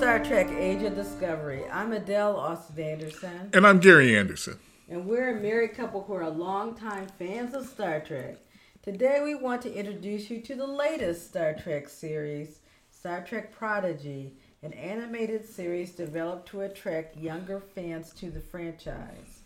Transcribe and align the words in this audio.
Star 0.00 0.18
Trek 0.18 0.48
Age 0.52 0.82
of 0.82 0.94
Discovery. 0.94 1.62
I'm 1.70 1.92
Adele 1.92 2.34
Austin 2.34 2.82
Anderson. 2.82 3.50
And 3.52 3.66
I'm 3.66 3.80
Gary 3.80 4.16
Anderson. 4.16 4.58
And 4.88 5.04
we're 5.04 5.36
a 5.36 5.40
married 5.42 5.74
couple 5.74 6.02
who 6.02 6.14
are 6.14 6.30
longtime 6.30 7.08
fans 7.18 7.52
of 7.52 7.66
Star 7.66 8.00
Trek. 8.00 8.38
Today 8.80 9.20
we 9.22 9.34
want 9.34 9.60
to 9.60 9.74
introduce 9.74 10.30
you 10.30 10.40
to 10.40 10.54
the 10.54 10.66
latest 10.66 11.28
Star 11.28 11.52
Trek 11.52 11.86
series, 11.86 12.60
Star 12.90 13.22
Trek 13.22 13.52
Prodigy, 13.52 14.32
an 14.62 14.72
animated 14.72 15.46
series 15.46 15.90
developed 15.90 16.48
to 16.48 16.62
attract 16.62 17.18
younger 17.18 17.60
fans 17.60 18.14
to 18.14 18.30
the 18.30 18.40
franchise. 18.40 19.42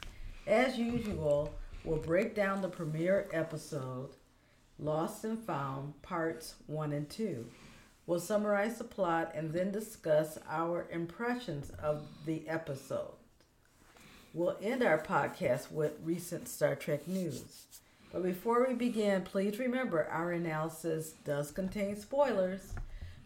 As 0.46 0.78
usual, 0.78 1.52
we'll 1.82 1.98
break 1.98 2.36
down 2.36 2.62
the 2.62 2.68
premiere 2.68 3.28
episode, 3.32 4.10
Lost 4.78 5.24
and 5.24 5.42
Found, 5.46 6.00
parts 6.02 6.54
1 6.68 6.92
and 6.92 7.10
2. 7.10 7.44
We'll 8.06 8.20
summarize 8.20 8.78
the 8.78 8.84
plot 8.84 9.32
and 9.34 9.52
then 9.52 9.72
discuss 9.72 10.38
our 10.48 10.86
impressions 10.90 11.70
of 11.82 12.02
the 12.26 12.46
episode. 12.48 13.14
We'll 14.34 14.58
end 14.60 14.82
our 14.82 14.98
podcast 14.98 15.70
with 15.70 15.92
recent 16.02 16.48
Star 16.48 16.74
Trek 16.74 17.08
news. 17.08 17.66
But 18.12 18.22
before 18.22 18.66
we 18.68 18.74
begin, 18.74 19.22
please 19.22 19.58
remember 19.58 20.06
our 20.10 20.32
analysis 20.32 21.14
does 21.24 21.50
contain 21.50 21.96
spoilers. 21.96 22.74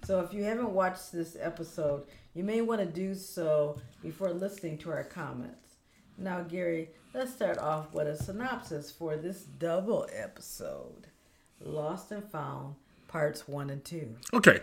So 0.04 0.20
if 0.20 0.32
you 0.32 0.44
haven't 0.44 0.72
watched 0.72 1.12
this 1.12 1.36
episode, 1.40 2.04
you 2.34 2.44
may 2.44 2.60
want 2.60 2.80
to 2.80 2.86
do 2.86 3.14
so 3.14 3.80
before 4.02 4.30
listening 4.30 4.78
to 4.78 4.90
our 4.90 5.04
comments. 5.04 5.76
Now, 6.16 6.42
Gary, 6.42 6.90
let's 7.14 7.32
start 7.32 7.58
off 7.58 7.92
with 7.92 8.06
a 8.06 8.16
synopsis 8.16 8.90
for 8.90 9.16
this 9.16 9.42
double 9.42 10.06
episode 10.14 11.08
Lost 11.60 12.12
and 12.12 12.24
Found, 12.30 12.76
parts 13.08 13.48
one 13.48 13.70
and 13.70 13.84
two. 13.84 14.16
Okay. 14.32 14.60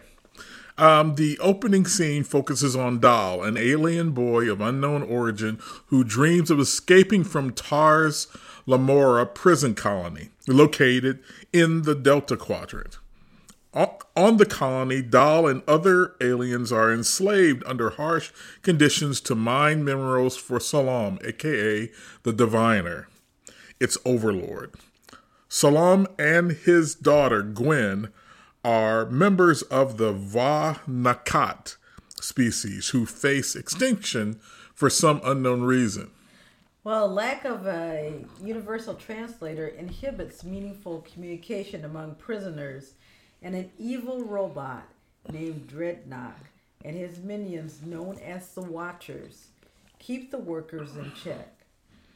Um, 0.78 1.16
the 1.16 1.40
opening 1.40 1.86
scene 1.86 2.24
focuses 2.24 2.76
on 2.76 3.00
Dal, 3.00 3.44
an 3.44 3.58
alien 3.58 4.12
boy 4.12 4.52
of 4.52 4.60
unknown 4.60 5.04
origin 5.04 5.58
who 5.88 6.04
dreams 6.04 6.52
of 6.52 6.60
escaping 6.60 7.24
from 7.24 7.54
Tars 7.54 8.28
Lamora 8.66 9.26
prison 9.26 9.74
colony, 9.74 10.30
located 10.48 11.20
in 11.54 11.84
the 11.84 11.96
Delta 11.96 12.36
Quadrant. 12.36 12.98
On 14.16 14.38
the 14.38 14.46
colony, 14.46 15.02
Dal 15.02 15.48
and 15.48 15.62
other 15.68 16.16
aliens 16.22 16.72
are 16.72 16.94
enslaved 16.94 17.62
under 17.66 17.92
harsh 17.92 18.32
conditions 18.62 19.20
to 19.22 19.36
mine 19.36 19.84
minerals 19.84 20.38
for 20.38 20.60
Salam, 20.62 21.20
aka 21.24 21.92
the 22.24 22.34
Diviner, 22.34 23.08
its 23.80 23.98
overlord. 24.06 24.74
Salam 25.50 26.08
and 26.18 26.54
his 26.54 26.96
daughter, 26.96 27.44
Gwyn, 27.44 28.14
are 28.66 29.06
members 29.06 29.62
of 29.62 29.98
the 29.98 30.12
Vau 30.12 30.74
N'Akat 30.90 31.76
species 32.20 32.90
who 32.90 33.06
face 33.06 33.56
extinction 33.56 34.40
for 34.74 34.90
some 34.90 35.22
unknown 35.24 35.62
reason. 35.62 36.10
Well, 36.84 37.08
lack 37.08 37.46
of 37.46 37.68
a 37.68 38.26
universal 38.42 38.96
translator 38.96 39.68
inhibits 39.68 40.44
meaningful 40.44 41.06
communication 41.14 41.86
among 41.86 42.16
prisoners, 42.16 42.94
and 43.44 43.56
an 43.56 43.72
evil 43.78 44.24
robot 44.24 44.88
named 45.32 45.68
Dreadnought 45.68 46.42
and 46.84 46.98
his 46.98 47.20
minions, 47.20 47.82
known 47.86 48.18
as 48.18 48.50
the 48.56 48.62
Watchers, 48.62 49.50
keep 50.00 50.32
the 50.32 50.40
workers 50.40 50.96
in 50.96 51.12
check. 51.24 51.54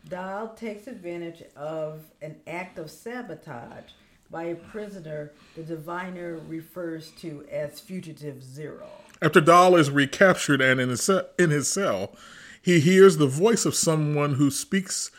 Dal 0.08 0.55
takes 0.55 0.88
advantage 0.88 1.44
of 1.55 2.05
an 2.23 2.38
act 2.47 2.80
of 2.80 2.89
sabotage 2.89 3.92
by 4.32 4.44
a 4.45 4.56
prisoner 4.56 5.32
the 5.56 5.64
diviner 5.64 6.40
refers 6.48 7.12
to 7.12 7.45
as 7.52 7.80
Fugitive 7.80 8.44
Zero. 8.44 8.88
After 9.22 9.42
Dal 9.42 9.76
is 9.76 9.90
recaptured 9.90 10.62
and 10.62 10.80
in 10.80 10.90
his, 10.90 11.10
in 11.38 11.50
his 11.50 11.70
cell, 11.70 12.16
he 12.62 12.80
hears 12.80 13.18
the 13.18 13.28
voice 13.28 13.66
of 13.66 13.76
someone 13.76 14.36
who 14.36 14.52
speaks 14.52 15.12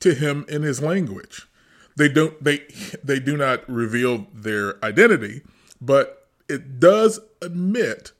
to 0.00 0.14
him 0.14 0.44
in 0.48 0.62
his 0.62 0.82
language. 0.82 1.48
They 1.96 2.08
don't 2.08 2.42
they 2.42 2.64
they 3.02 3.18
do 3.18 3.36
not 3.36 3.68
reveal 3.68 4.28
their 4.32 4.82
identity, 4.84 5.42
but 5.80 6.28
it 6.48 6.78
does 6.78 7.18
admit 7.42 8.12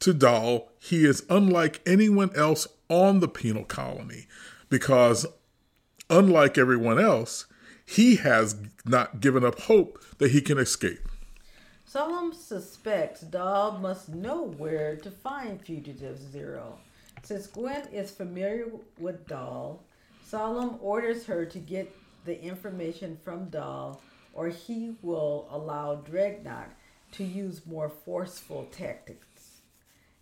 to 0.00 0.12
Dal 0.12 0.68
he 0.80 1.04
is 1.04 1.24
unlike 1.30 1.80
anyone 1.86 2.34
else 2.34 2.66
on 2.88 3.20
the 3.20 3.28
penal 3.28 3.64
colony 3.64 4.26
because 4.68 5.26
unlike 6.10 6.58
everyone 6.58 6.98
else, 6.98 7.46
he 7.86 8.16
has 8.16 8.56
not 8.84 9.20
given 9.20 9.44
up 9.44 9.60
hope 9.60 10.02
that 10.18 10.30
he 10.30 10.40
can 10.40 10.58
escape. 10.58 11.08
Salam 11.84 12.32
suspects 12.32 13.20
Dal 13.20 13.78
must 13.78 14.08
know 14.08 14.44
where 14.44 14.96
to 14.96 15.10
find 15.10 15.60
Fugitive 15.60 16.18
Zero. 16.18 16.78
Since 17.22 17.48
Gwyn 17.48 17.86
is 17.92 18.10
familiar 18.10 18.66
with 18.98 19.26
Dal, 19.26 19.82
Salam 20.24 20.78
orders 20.80 21.26
her 21.26 21.44
to 21.44 21.58
get 21.58 21.94
the 22.24 22.40
information 22.42 23.18
from 23.22 23.50
Dal, 23.50 24.00
or 24.32 24.48
he 24.48 24.94
will 25.02 25.46
allow 25.50 25.96
Dreadnought 25.96 26.70
to 27.12 27.24
use 27.24 27.66
more 27.66 27.90
forceful 27.90 28.68
tactics. 28.72 29.60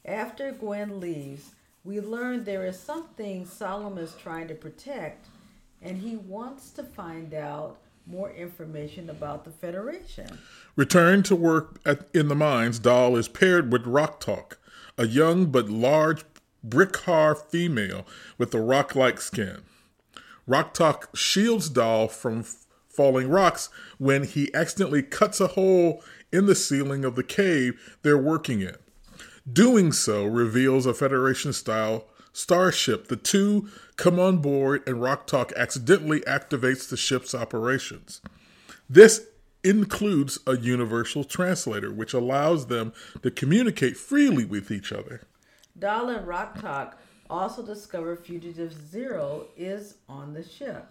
After 0.04 0.50
Gwyn 0.50 0.98
leaves, 0.98 1.52
we 1.84 2.00
learn 2.00 2.42
there 2.42 2.66
is 2.66 2.80
something 2.80 3.46
Salam 3.46 3.96
is 3.96 4.14
trying 4.14 4.48
to 4.48 4.54
protect 4.54 5.26
and 5.82 5.98
he 5.98 6.16
wants 6.16 6.70
to 6.70 6.82
find 6.82 7.34
out 7.34 7.78
more 8.06 8.30
information 8.30 9.08
about 9.10 9.44
the 9.44 9.50
Federation. 9.50 10.38
Return 10.76 11.22
to 11.24 11.36
work 11.36 11.80
at, 11.84 12.08
in 12.14 12.28
the 12.28 12.34
mines, 12.34 12.78
Dal 12.78 13.16
is 13.16 13.28
paired 13.28 13.72
with 13.72 13.86
Rok-Tahk, 13.86 14.58
a 14.98 15.06
young 15.06 15.46
but 15.46 15.68
large 15.68 16.24
Brikar 16.66 17.34
female 17.34 18.06
with 18.36 18.54
a 18.54 18.60
rock 18.60 18.94
like 18.94 19.20
skin. 19.20 19.62
Rok-Tahk 20.46 21.16
shields 21.16 21.70
Dal 21.70 22.08
from 22.08 22.40
f- 22.40 22.66
falling 22.88 23.28
rocks 23.28 23.70
when 23.98 24.24
he 24.24 24.52
accidentally 24.52 25.02
cuts 25.02 25.40
a 25.40 25.48
hole 25.48 26.02
in 26.32 26.46
the 26.46 26.54
ceiling 26.54 27.04
of 27.04 27.16
the 27.16 27.22
cave 27.22 27.96
they're 28.02 28.18
working 28.18 28.60
in. 28.60 28.76
Doing 29.50 29.92
so 29.92 30.24
reveals 30.24 30.86
a 30.86 30.94
Federation 30.94 31.52
style 31.52 32.04
starship. 32.32 33.08
The 33.08 33.16
two 33.16 33.68
come 33.96 34.18
on 34.18 34.38
board, 34.38 34.82
and 34.86 35.02
Rok-Tahk 35.02 35.52
accidentally 35.56 36.20
activates 36.20 36.88
the 36.88 36.96
ship's 36.96 37.34
operations. 37.34 38.20
This 38.88 39.26
includes 39.62 40.38
a 40.46 40.56
universal 40.56 41.22
translator, 41.24 41.92
which 41.92 42.14
allows 42.14 42.66
them 42.66 42.92
to 43.22 43.30
communicate 43.30 43.96
freely 43.96 44.44
with 44.44 44.70
each 44.70 44.90
other. 44.92 45.22
Dal 45.78 46.08
and 46.08 46.26
Rok-Tahk 46.26 46.98
also 47.28 47.62
discover 47.62 48.16
Fugitive 48.16 48.72
Zero 48.72 49.46
is 49.56 49.96
on 50.08 50.32
the 50.32 50.42
ship. 50.42 50.90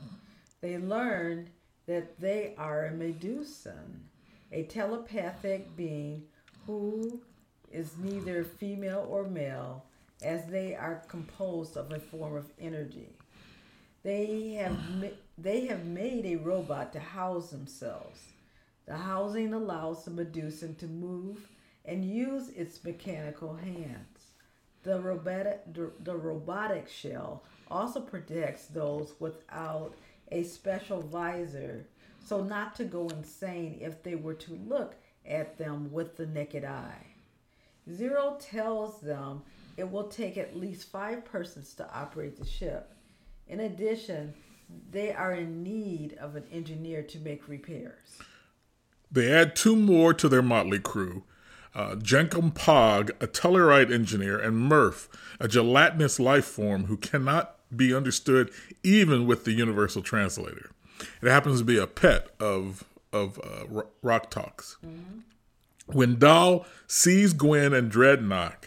They 0.62 0.78
learn 0.78 1.50
that 1.88 2.20
they 2.20 2.54
are 2.58 2.86
a 2.86 2.92
Medusan, 2.92 4.02
a 4.52 4.64
telepathic 4.64 5.76
being 5.76 6.24
who 6.66 7.22
is 7.72 7.98
neither 7.98 8.44
female 8.44 9.08
or 9.10 9.28
male, 9.28 9.86
as 10.22 10.46
they 10.46 10.76
are 10.76 11.04
composed 11.08 11.78
of 11.78 11.92
a 11.92 12.00
form 12.00 12.36
of 12.36 12.52
energy. 12.60 13.10
They 14.04 14.54
have 14.54 14.78
ma- 14.96 15.18
they 15.38 15.66
have 15.68 15.86
made 15.86 16.26
a 16.26 16.38
robot 16.38 16.94
to 16.94 17.00
house 17.00 17.52
themselves. 17.52 18.20
The 18.86 18.98
housing 18.98 19.54
allows 19.54 20.04
the 20.04 20.12
Medusan 20.12 20.76
to 20.78 20.88
move 20.88 21.48
and 21.86 22.04
use 22.04 22.50
its 22.50 22.84
mechanical 22.84 23.56
hands. 23.56 24.32
The 24.84 25.00
robotic, 25.00 25.62
the 25.74 26.16
robotic 26.16 26.90
shell 26.90 27.44
also 27.70 28.00
protects 28.02 28.66
those 28.66 29.14
without 29.20 29.96
a 30.32 30.44
special 30.44 31.02
visor, 31.02 31.86
so 32.26 32.44
not 32.44 32.76
to 32.76 32.86
go 32.86 33.08
insane 33.10 33.78
if 33.82 34.02
they 34.04 34.16
were 34.16 34.36
to 34.36 34.54
look 34.68 34.96
at 35.26 35.58
them 35.58 35.92
with 35.92 36.16
the 36.16 36.26
naked 36.26 36.64
eye. 36.64 37.06
Zero 37.92 38.38
tells 38.40 39.00
them 39.02 39.42
it 39.80 39.90
will 39.90 40.10
take 40.10 40.38
at 40.38 40.58
least 40.58 40.92
five 40.92 41.24
persons 41.24 41.74
to 41.74 41.90
operate 41.94 42.38
the 42.38 42.46
ship. 42.46 42.92
In 43.48 43.62
addition, 43.62 44.34
they 44.92 45.14
are 45.14 45.34
in 45.34 45.64
need 45.64 46.18
of 46.20 46.36
an 46.36 46.44
engineer 46.52 47.02
to 47.04 47.18
make 47.20 47.48
repairs. 47.48 48.20
They 49.10 49.32
add 49.32 49.56
two 49.56 49.78
more 49.78 50.14
to 50.14 50.28
their 50.28 50.42
motley 50.42 50.80
crew 50.80 51.24
uh, 51.76 51.96
Jankom 51.96 52.52
Pog, 52.54 53.12
a 53.22 53.28
Tellarite 53.28 53.94
engineer, 53.94 54.38
and 54.38 54.70
Murf, 54.70 55.08
a 55.40 55.48
gelatinous 55.48 56.20
life 56.20 56.46
form 56.46 56.86
who 56.86 56.98
cannot 56.98 57.56
be 57.74 57.94
understood 57.94 58.52
even 58.84 59.28
with 59.28 59.46
the 59.46 59.52
universal 59.52 60.02
translator. 60.02 60.72
It 61.22 61.30
happens 61.30 61.60
to 61.60 61.66
be 61.66 61.78
a 61.78 61.88
pet 61.88 62.28
of 62.40 62.84
of 63.14 63.40
uh, 63.40 63.84
Rok-Tahk's. 64.02 64.78
Mm-hmm. 64.86 65.20
When 65.88 66.20
Dal 66.20 66.66
sees 66.86 67.34
Gwyn 67.34 67.74
and 67.74 67.90
Dreadnought 67.90 68.66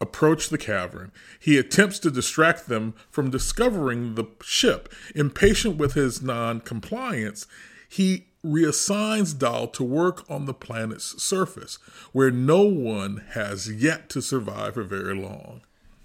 approach 0.00 0.48
the 0.48 0.58
cavern, 0.58 1.12
he 1.38 1.58
attempts 1.58 1.98
to 2.00 2.10
distract 2.10 2.68
them 2.68 2.94
from 3.10 3.30
discovering 3.30 4.14
the 4.14 4.26
ship. 4.42 4.92
Impatient 5.14 5.76
with 5.76 5.94
his 5.94 6.22
non 6.22 6.60
compliance, 6.60 7.46
he 7.88 8.26
reassigns 8.44 9.36
Dal 9.36 9.66
to 9.68 9.82
work 9.82 10.28
on 10.30 10.46
the 10.46 10.54
planet's 10.54 11.22
surface, 11.22 11.78
where 12.12 12.30
no 12.30 12.62
one 12.62 13.24
has 13.30 13.70
yet 13.70 14.08
to 14.10 14.22
survive 14.22 14.74
for 14.74 14.82
very 14.82 15.14
long. 15.14 15.62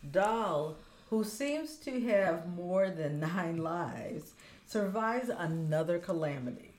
Dal, 0.09 0.75
who 1.09 1.23
seems 1.23 1.75
to 1.77 2.01
have 2.01 2.47
more 2.55 2.89
than 2.89 3.19
nine 3.19 3.57
lives, 3.57 4.33
survives 4.65 5.29
another 5.29 5.99
calamity. 5.99 6.72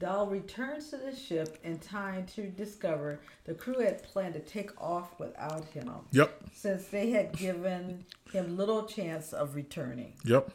Dal 0.00 0.26
returns 0.26 0.90
to 0.90 0.96
the 0.96 1.14
ship 1.14 1.58
in 1.62 1.78
time 1.78 2.26
to 2.34 2.48
discover 2.48 3.20
the 3.44 3.54
crew 3.54 3.78
had 3.80 4.02
planned 4.02 4.34
to 4.34 4.40
take 4.40 4.70
off 4.80 5.18
without 5.20 5.64
him. 5.66 5.90
Yep. 6.10 6.42
Since 6.52 6.86
they 6.88 7.10
had 7.10 7.36
given 7.36 8.04
him 8.32 8.56
little 8.56 8.84
chance 8.84 9.32
of 9.32 9.54
returning. 9.54 10.14
Yep. 10.24 10.50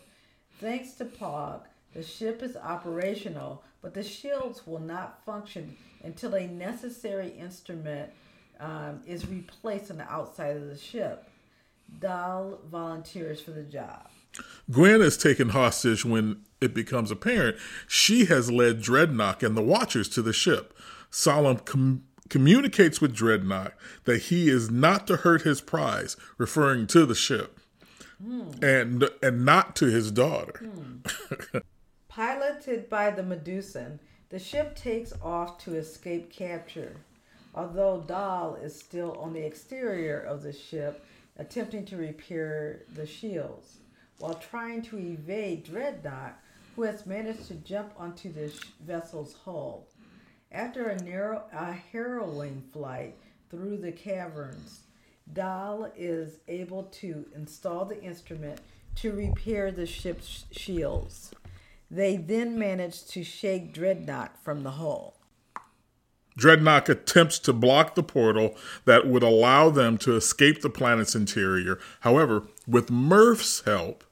Thanks 0.60 0.94
to 0.96 1.06
Pog, 1.06 1.62
the 1.94 2.04
ship 2.04 2.44
is 2.44 2.58
operational, 2.58 3.64
but 3.82 3.94
the 3.94 4.04
shields 4.04 4.68
will 4.68 4.82
not 4.82 5.24
function 5.26 5.78
until 6.04 6.36
a 6.36 6.48
necessary 6.48 7.30
instrument 7.30 8.12
um, 8.60 9.02
is 9.08 9.26
replaced 9.28 9.90
on 9.90 9.98
the 9.98 10.12
outside 10.12 10.58
of 10.58 10.68
the 10.68 10.78
ship. 10.78 11.30
Dal 12.00 12.60
volunteers 12.70 13.42
for 13.42 13.52
the 13.52 13.64
job. 13.64 14.09
Gwyn 14.72 15.02
is 15.02 15.18
taken 15.18 15.50
hostage 15.50 16.06
when 16.06 16.42
it 16.62 16.74
becomes 16.74 17.12
apparent 17.12 17.58
she 17.88 18.26
has 18.26 18.52
led 18.52 18.82
Dreadnought 18.82 19.44
and 19.44 19.56
the 19.56 19.62
Watchers 19.62 20.10
to 20.10 20.22
the 20.22 20.34
ship. 20.34 20.78
Solem 21.10 21.58
com- 21.58 22.04
communicates 22.30 23.02
with 23.02 23.16
Dreadnought 23.16 23.74
that 24.06 24.24
he 24.24 24.50
is 24.50 24.70
not 24.70 25.08
to 25.08 25.18
hurt 25.18 25.42
his 25.42 25.62
prize, 25.62 26.16
referring 26.38 26.88
to 26.88 27.06
the 27.06 27.16
ship, 27.16 27.60
mm. 28.24 28.64
and 28.64 29.10
and 29.24 29.46
not 29.46 29.76
to 29.78 29.88
his 29.88 30.12
daughter. 30.12 30.62
Mm. 30.64 31.64
Piloted 32.08 32.90
by 32.90 33.12
the 33.12 33.24
Medusan, 33.24 34.00
the 34.30 34.40
ship 34.40 34.76
takes 34.76 35.14
off 35.22 35.58
to 35.64 35.76
escape 35.76 36.32
capture. 36.32 36.96
Although 37.56 38.04
Dal 38.06 38.56
is 38.62 38.78
still 38.78 39.18
on 39.20 39.34
the 39.34 39.46
exterior 39.46 40.20
of 40.20 40.44
the 40.44 40.54
ship, 40.54 41.04
attempting 41.38 41.86
to 41.86 41.98
repair 41.98 42.84
the 42.94 43.08
shields, 43.08 43.78
while 44.20 44.36
trying 44.36 44.82
to 44.84 44.98
evade 44.98 45.64
Dreadnought, 45.64 46.38
who 46.76 46.84
has 46.84 47.06
managed 47.06 47.48
to 47.48 47.56
jump 47.56 47.94
onto 47.98 48.32
the 48.32 48.54
vessel's 48.86 49.36
hull. 49.46 49.88
After 50.52 50.90
a 50.90 51.02
narrow, 51.04 51.44
a 51.54 51.72
harrowing 51.72 52.64
flight 52.72 53.16
through 53.50 53.78
the 53.78 53.92
caverns, 53.92 54.82
Dal 55.32 55.92
is 55.96 56.40
able 56.48 56.84
to 56.84 57.26
install 57.36 57.86
the 57.86 58.02
instrument 58.02 58.62
to 58.96 59.12
repair 59.12 59.72
the 59.72 59.86
ship's 59.86 60.46
shields. 60.52 61.32
They 61.92 62.18
then 62.18 62.58
manage 62.58 63.06
to 63.08 63.24
shake 63.24 63.74
Dreadnought 63.74 64.44
from 64.44 64.64
the 64.64 64.72
hull. 64.72 65.18
Dreadnought 66.38 66.90
attempts 66.90 67.38
to 67.40 67.54
block 67.54 67.96
the 67.96 68.04
portal 68.04 68.56
that 68.86 69.08
would 69.08 69.24
allow 69.24 69.70
them 69.70 69.98
to 70.00 70.16
escape 70.16 70.62
the 70.62 70.70
planet's 70.70 71.16
interior. 71.16 71.80
However, 72.02 72.44
with 72.68 72.90
Murf's 72.90 73.62
help, 73.66 74.04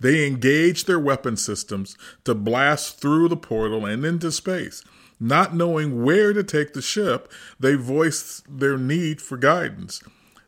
they 0.00 0.26
engage 0.26 0.84
their 0.84 0.98
weapon 0.98 1.36
systems 1.36 1.96
to 2.24 2.34
blast 2.34 2.98
through 2.98 3.28
the 3.28 3.36
portal 3.36 3.86
and 3.86 4.04
into 4.04 4.32
space. 4.32 4.82
Not 5.20 5.54
knowing 5.54 6.02
where 6.02 6.32
to 6.32 6.42
take 6.42 6.72
the 6.72 6.80
ship, 6.80 7.30
they 7.60 7.74
voice 7.74 8.42
their 8.48 8.78
need 8.78 9.20
for 9.20 9.36
guidance. 9.36 10.02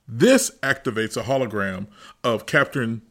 This 0.08 0.50
activates 0.62 1.16
a 1.16 1.24
hologram 1.24 1.86
of 2.24 2.46
Captain 2.46 3.02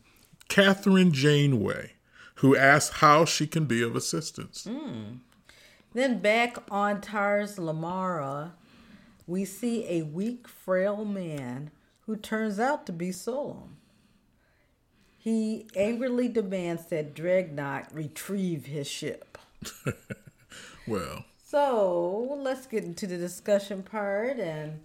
Kathryn 0.50 1.12
Janeway, 1.12 1.94
who 2.36 2.58
asks 2.58 2.98
how 2.98 3.26
she 3.26 3.46
can 3.46 3.66
be 3.66 3.84
of 3.84 3.96
assistance. 3.96 4.68
Mm. 4.68 5.20
Then 5.94 6.20
back 6.20 6.58
on 6.72 7.02
Tars 7.02 7.60
Lamora, 7.60 8.54
we 9.28 9.46
see 9.46 9.86
a 9.88 10.02
weak, 10.02 10.48
frail 10.48 11.06
man 11.06 11.70
who 12.02 12.16
turns 12.16 12.60
out 12.60 12.86
to 12.88 12.92
be 12.92 13.12
Solem. 13.12 13.78
He 15.24 15.68
angrily 15.76 16.30
demands 16.30 16.88
that 16.88 17.14
Dreadnought 17.14 17.94
retrieve 17.94 18.66
his 18.66 18.88
ship. 18.88 19.38
well. 20.88 21.26
So 21.46 22.40
let's 22.40 22.66
get 22.66 22.84
into 22.84 23.06
the 23.06 23.18
discussion 23.18 23.84
part, 23.84 24.40
and 24.40 24.80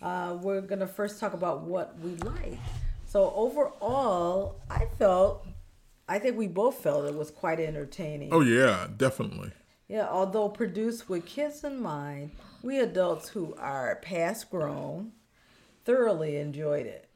uh, 0.00 0.38
we're 0.40 0.60
going 0.60 0.78
to 0.78 0.86
first 0.86 1.18
talk 1.18 1.32
about 1.32 1.62
what 1.62 1.98
we 1.98 2.14
like. 2.16 2.56
So, 3.04 3.32
overall, 3.34 4.60
I 4.70 4.86
felt, 4.96 5.44
I 6.08 6.20
think 6.20 6.36
we 6.36 6.46
both 6.46 6.76
felt 6.76 7.06
it 7.06 7.14
was 7.16 7.32
quite 7.32 7.58
entertaining. 7.58 8.32
Oh, 8.32 8.42
yeah, 8.42 8.86
definitely. 8.96 9.50
Yeah, 9.88 10.06
although 10.08 10.50
produced 10.50 11.08
with 11.08 11.26
kids 11.26 11.64
in 11.64 11.82
mind, 11.82 12.30
we 12.62 12.78
adults 12.78 13.30
who 13.30 13.56
are 13.58 13.96
past 13.96 14.52
grown 14.52 15.10
thoroughly 15.84 16.36
enjoyed 16.36 16.86
it. 16.86 17.08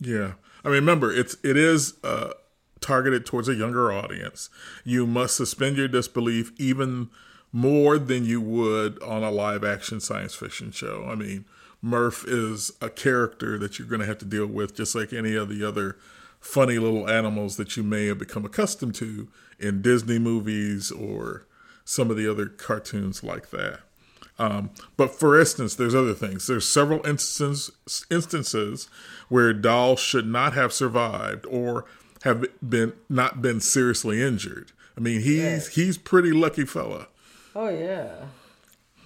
Yeah, 0.00 0.34
I 0.64 0.68
mean, 0.68 0.76
remember 0.76 1.12
it's 1.12 1.36
it 1.42 1.56
is 1.56 1.94
uh, 2.02 2.32
targeted 2.80 3.26
towards 3.26 3.48
a 3.48 3.54
younger 3.54 3.92
audience. 3.92 4.50
You 4.84 5.06
must 5.06 5.36
suspend 5.36 5.76
your 5.76 5.88
disbelief 5.88 6.52
even 6.58 7.10
more 7.52 7.98
than 7.98 8.24
you 8.24 8.40
would 8.40 9.00
on 9.02 9.22
a 9.22 9.30
live 9.30 9.62
action 9.62 10.00
science 10.00 10.34
fiction 10.34 10.72
show. 10.72 11.06
I 11.08 11.14
mean, 11.14 11.44
Murf 11.84 12.24
is 12.26 12.72
a 12.80 12.90
character 12.90 13.58
that 13.58 13.78
you're 13.78 13.88
going 13.88 14.00
to 14.00 14.06
have 14.06 14.18
to 14.18 14.24
deal 14.24 14.46
with, 14.46 14.74
just 14.74 14.94
like 14.94 15.12
any 15.12 15.34
of 15.34 15.48
the 15.48 15.66
other 15.66 15.96
funny 16.40 16.78
little 16.78 17.08
animals 17.08 17.56
that 17.56 17.76
you 17.76 17.82
may 17.82 18.06
have 18.06 18.18
become 18.18 18.44
accustomed 18.44 18.94
to 18.96 19.28
in 19.58 19.82
Disney 19.82 20.18
movies 20.18 20.90
or 20.90 21.46
some 21.84 22.10
of 22.10 22.16
the 22.16 22.30
other 22.30 22.46
cartoons 22.46 23.22
like 23.22 23.50
that. 23.50 23.80
Um, 24.38 24.70
but 24.96 25.14
for 25.14 25.38
instance, 25.38 25.76
there's 25.76 25.94
other 25.94 26.14
things. 26.14 26.46
There's 26.46 26.66
several 26.66 27.06
instances 27.06 27.70
instances 28.10 28.88
where 29.28 29.52
Dal 29.52 29.96
should 29.96 30.26
not 30.26 30.54
have 30.54 30.72
survived 30.72 31.46
or 31.46 31.84
have 32.22 32.44
been 32.66 32.94
not 33.08 33.42
been 33.42 33.60
seriously 33.60 34.22
injured. 34.22 34.72
I 34.96 35.00
mean, 35.00 35.20
he's 35.20 35.36
yes. 35.36 35.68
he's 35.68 35.98
pretty 35.98 36.32
lucky 36.32 36.64
fella. 36.64 37.08
Oh 37.54 37.68
yeah. 37.68 38.26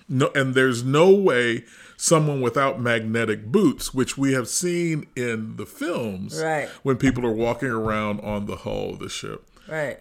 No, 0.08 0.30
and 0.34 0.54
there's 0.54 0.82
no 0.82 1.10
way 1.10 1.64
someone 1.98 2.40
without 2.40 2.80
magnetic 2.80 3.46
boots, 3.46 3.92
which 3.92 4.16
we 4.16 4.32
have 4.32 4.48
seen 4.48 5.06
in 5.14 5.56
the 5.56 5.66
films, 5.66 6.42
right? 6.42 6.68
When 6.82 6.96
people 6.96 7.26
are 7.26 7.32
walking 7.32 7.68
around 7.68 8.20
on 8.20 8.46
the 8.46 8.56
hull 8.56 8.90
of 8.90 9.00
the 9.00 9.10
ship, 9.10 9.46
right? 9.68 9.98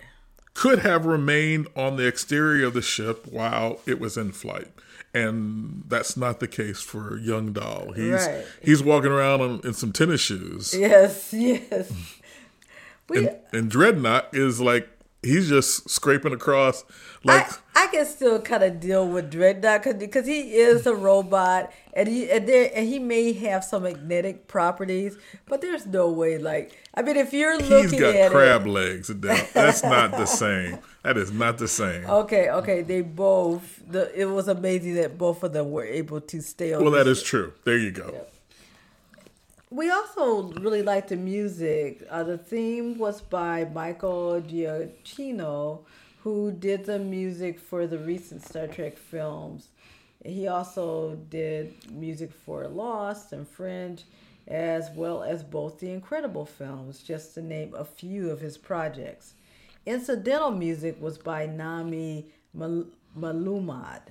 Could 0.53 0.79
have 0.79 1.05
remained 1.05 1.67
on 1.75 1.97
the 1.97 2.07
exterior 2.07 2.67
of 2.67 2.73
the 2.73 2.81
ship 2.81 3.27
while 3.27 3.81
it 3.85 3.99
was 3.99 4.15
in 4.15 4.31
flight 4.31 4.71
and 5.17 5.83
that's 5.87 6.15
not 6.15 6.39
the 6.39 6.47
case 6.47 6.81
for 6.81 7.17
young 7.17 7.53
Dal. 7.53 7.91
He's 7.93 8.27
right. 8.27 8.45
he's 8.61 8.83
walking 8.83 9.11
around 9.11 9.41
in, 9.41 9.59
in, 9.63 9.73
some 9.73 9.91
tennis 9.91 10.21
shoes. 10.21 10.75
Yes, 10.77 11.33
yes. 11.33 11.91
We, 13.09 13.19
and, 13.19 13.35
and, 13.53 13.71
Dreadnought 13.71 14.29
is 14.33 14.59
like 14.59 14.89
he's 15.21 15.49
just 15.49 15.89
scraping 15.89 16.33
across. 16.33 16.83
Like 17.27 17.51
I, 17.75 17.83
I 17.83 17.87
can 17.87 18.05
still 18.05 18.41
kind 18.41 18.63
of 18.63 18.79
deal 18.79 19.07
with 19.07 19.29
Dreadnought 19.29 19.99
because 19.99 20.25
he 20.25 20.55
is 20.55 20.87
a 20.87 20.95
robot 20.95 21.71
and 21.93 22.07
he 22.07 22.29
and, 22.31 22.47
there, 22.47 22.71
and 22.73 22.87
he 22.87 22.99
may 22.99 23.33
have 23.33 23.63
some 23.63 23.83
magnetic 23.83 24.47
properties, 24.47 25.17
but 25.45 25.61
there's 25.61 25.85
no 25.85 26.09
way 26.09 26.37
like 26.37 26.77
I 26.93 27.01
mean 27.01 27.17
if 27.17 27.33
you're 27.33 27.57
looking 27.57 27.89
he's 27.89 27.99
got 27.99 28.31
crab 28.31 28.65
it, 28.65 28.69
legs. 28.69 29.07
That's 29.07 29.83
not 29.83 30.11
the 30.11 30.25
same. 30.43 30.79
That 31.03 31.17
is 31.17 31.31
not 31.31 31.57
the 31.57 31.67
same. 31.67 32.05
Okay, 32.05 32.49
okay. 32.49 32.81
They 32.81 33.01
both. 33.01 33.81
The 33.87 34.13
it 34.19 34.25
was 34.25 34.47
amazing 34.47 34.95
that 34.95 35.17
both 35.17 35.43
of 35.43 35.53
them 35.53 35.71
were 35.71 35.85
able 35.85 36.21
to 36.21 36.41
stay 36.41 36.73
on. 36.73 36.81
Well, 36.83 36.91
that 36.91 37.07
is 37.07 37.23
true. 37.23 37.53
There 37.63 37.77
you 37.77 37.91
go. 37.91 38.25
We 39.69 39.89
also 39.91 40.53
really 40.53 40.81
liked 40.81 41.09
the 41.09 41.17
music. 41.17 42.05
Uh, 42.09 42.23
the 42.23 42.37
theme 42.37 42.97
was 42.97 43.21
by 43.21 43.65
Michael 43.65 44.41
Giacchino, 44.41 45.81
who 46.27 46.51
did 46.51 46.83
the 46.83 46.99
music 46.99 47.57
for 47.57 47.87
the 47.87 47.97
recent 47.97 48.43
Star 48.43 48.67
Trek 48.67 48.97
films. 48.97 49.69
He 50.25 50.49
also 50.49 51.15
did 51.29 51.73
music 51.89 52.33
for 52.33 52.67
Lost 52.67 53.31
and 53.31 53.47
Fringe, 53.47 54.03
as 54.45 54.89
well 54.93 55.23
as 55.23 55.41
both 55.41 55.79
the 55.79 55.89
Incredible 55.89 56.45
films, 56.45 57.01
just 57.01 57.33
to 57.35 57.41
name 57.41 57.73
a 57.73 57.85
few 57.85 58.29
of 58.29 58.41
his 58.41 58.57
projects. 58.57 59.35
Incidental 59.85 60.51
music 60.51 61.01
was 61.01 61.17
by 61.17 61.45
Nami 61.45 62.25
Melumad. 62.53 64.01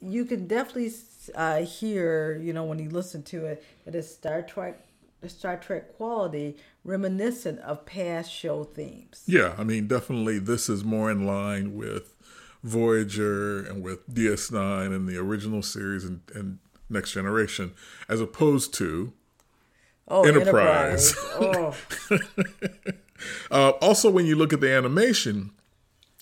You 0.00 0.24
can 0.24 0.48
definitely 0.48 0.90
uh, 1.36 1.58
hear, 1.58 2.40
you 2.42 2.52
know, 2.52 2.64
when 2.64 2.80
you 2.80 2.90
listen 2.90 3.22
to 3.22 3.46
it, 3.46 3.64
that 3.84 3.94
it's 3.94 4.12
Star 4.12 4.42
Trek, 4.42 4.84
Star 5.28 5.56
Trek 5.56 5.96
quality, 5.96 6.56
reminiscent 6.84 7.60
of 7.60 7.86
past 7.86 8.32
show 8.32 8.64
themes. 8.64 9.22
Yeah, 9.26 9.54
I 9.58 9.64
mean, 9.64 9.86
definitely, 9.86 10.38
this 10.38 10.68
is 10.68 10.84
more 10.84 11.10
in 11.10 11.26
line 11.26 11.74
with 11.74 12.14
Voyager 12.62 13.60
and 13.60 13.82
with 13.82 14.08
DS9 14.12 14.94
and 14.94 15.08
the 15.08 15.18
original 15.18 15.62
series 15.62 16.04
and, 16.04 16.20
and 16.34 16.58
Next 16.88 17.12
Generation, 17.12 17.72
as 18.08 18.20
opposed 18.20 18.74
to 18.74 19.12
oh, 20.08 20.24
Enterprise. 20.24 21.14
Enterprise. 21.40 21.78
Oh. 22.10 22.18
Uh, 23.52 23.70
also, 23.80 24.10
when 24.10 24.26
you 24.26 24.34
look 24.34 24.52
at 24.52 24.60
the 24.60 24.68
animation, 24.68 25.52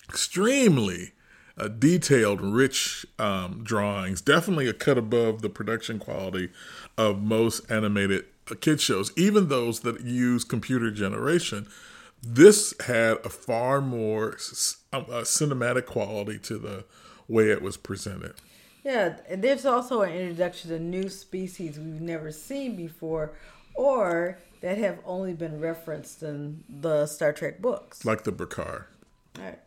extremely 0.07 1.13
uh, 1.57 1.67
detailed, 1.67 2.41
rich 2.41 3.05
um, 3.19 3.63
drawings. 3.63 4.21
Definitely 4.21 4.67
a 4.67 4.73
cut 4.73 4.97
above 4.97 5.41
the 5.41 5.49
production 5.49 5.99
quality 5.99 6.49
of 6.97 7.21
most 7.21 7.69
animated 7.71 8.25
uh, 8.49 8.55
kid 8.59 8.81
shows, 8.81 9.11
even 9.17 9.47
those 9.47 9.81
that 9.81 10.01
use 10.01 10.43
computer 10.43 10.91
generation. 10.91 11.67
This 12.23 12.73
had 12.85 13.17
a 13.25 13.29
far 13.29 13.81
more 13.81 14.37
um, 14.93 15.05
uh, 15.09 15.21
cinematic 15.21 15.87
quality 15.87 16.37
to 16.39 16.57
the 16.57 16.85
way 17.27 17.49
it 17.49 17.61
was 17.61 17.77
presented. 17.77 18.33
Yeah, 18.83 19.17
and 19.29 19.43
there's 19.43 19.65
also 19.65 20.01
an 20.01 20.11
introduction 20.11 20.69
to 20.71 20.79
new 20.79 21.09
species 21.09 21.77
we've 21.77 22.01
never 22.01 22.31
seen 22.31 22.75
before, 22.75 23.33
or 23.75 24.37
that 24.61 24.77
have 24.77 24.99
only 25.05 25.33
been 25.33 25.59
referenced 25.59 26.23
in 26.23 26.63
the 26.69 27.05
Star 27.05 27.33
Trek 27.33 27.61
books, 27.61 28.05
like 28.05 28.23
the 28.23 28.31
Brikar. 28.31 28.85
All 29.37 29.43
right. 29.43 29.59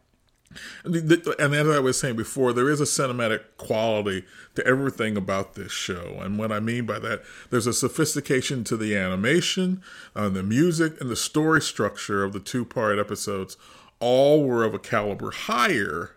And 0.84 1.54
as 1.54 1.68
I 1.68 1.78
was 1.78 1.98
saying 1.98 2.16
before, 2.16 2.52
there 2.52 2.70
is 2.70 2.80
a 2.80 2.84
cinematic 2.84 3.42
quality 3.56 4.24
to 4.54 4.66
everything 4.66 5.16
about 5.16 5.54
this 5.54 5.72
show. 5.72 6.18
And 6.20 6.38
what 6.38 6.52
I 6.52 6.60
mean 6.60 6.86
by 6.86 6.98
that, 7.00 7.22
there's 7.50 7.66
a 7.66 7.72
sophistication 7.72 8.64
to 8.64 8.76
the 8.76 8.96
animation, 8.96 9.82
uh, 10.14 10.28
the 10.28 10.42
music, 10.42 11.00
and 11.00 11.10
the 11.10 11.16
story 11.16 11.60
structure 11.60 12.24
of 12.24 12.32
the 12.32 12.40
two 12.40 12.64
part 12.64 12.98
episodes. 12.98 13.56
All 14.00 14.44
were 14.44 14.64
of 14.64 14.74
a 14.74 14.78
caliber 14.78 15.30
higher 15.30 16.16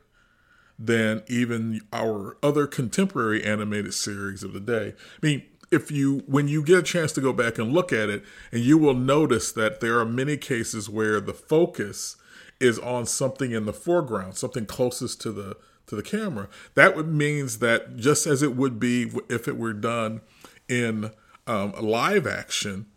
than 0.79 1.23
even 1.27 1.81
our 1.91 2.37
other 2.43 2.67
contemporary 2.67 3.43
animated 3.43 3.93
series 3.93 4.43
of 4.43 4.53
the 4.53 4.59
day. 4.59 4.93
I 5.21 5.25
mean, 5.25 5.43
if 5.71 5.91
you 5.91 6.23
when 6.27 6.47
you 6.47 6.63
get 6.63 6.79
a 6.79 6.83
chance 6.83 7.11
to 7.13 7.21
go 7.21 7.33
back 7.33 7.57
and 7.57 7.73
look 7.73 7.91
at 7.91 8.09
it 8.09 8.23
and 8.51 8.61
you 8.61 8.77
will 8.77 8.93
notice 8.93 9.51
that 9.51 9.81
there 9.81 9.99
are 9.99 10.05
many 10.05 10.37
cases 10.37 10.89
where 10.89 11.19
the 11.19 11.33
focus 11.33 12.15
is 12.59 12.79
on 12.79 13.05
something 13.05 13.51
in 13.51 13.65
the 13.65 13.73
foreground 13.73 14.35
something 14.35 14.65
closest 14.65 15.21
to 15.21 15.31
the 15.31 15.57
to 15.85 15.95
the 15.95 16.03
camera. 16.03 16.49
That 16.75 16.97
would 16.97 17.07
means 17.07 17.59
that 17.59 17.95
just 17.95 18.27
as 18.27 18.41
it 18.41 18.55
would 18.55 18.79
be 18.79 19.11
if 19.29 19.47
it 19.47 19.57
were 19.57 19.73
done 19.73 20.21
in 20.67 21.11
um, 21.45 21.71
live 21.79 22.27
action 22.27 22.87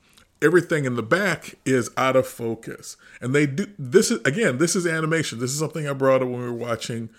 everything 0.43 0.85
in 0.85 0.97
the 0.97 1.02
back 1.02 1.55
is 1.64 1.90
out 1.97 2.17
of 2.17 2.26
focus. 2.26 2.97
And 3.21 3.35
they 3.35 3.47
do 3.47 3.67
this 3.79 4.11
is 4.11 4.21
again 4.25 4.59
this 4.59 4.75
is 4.75 4.87
animation. 4.87 5.38
This 5.38 5.52
is 5.52 5.59
something 5.59 5.88
i 5.88 5.93
brought 5.93 6.23
up 6.23 6.29
when 6.29 6.40
we 6.40 6.47
were 6.47 6.52
watching 6.52 7.11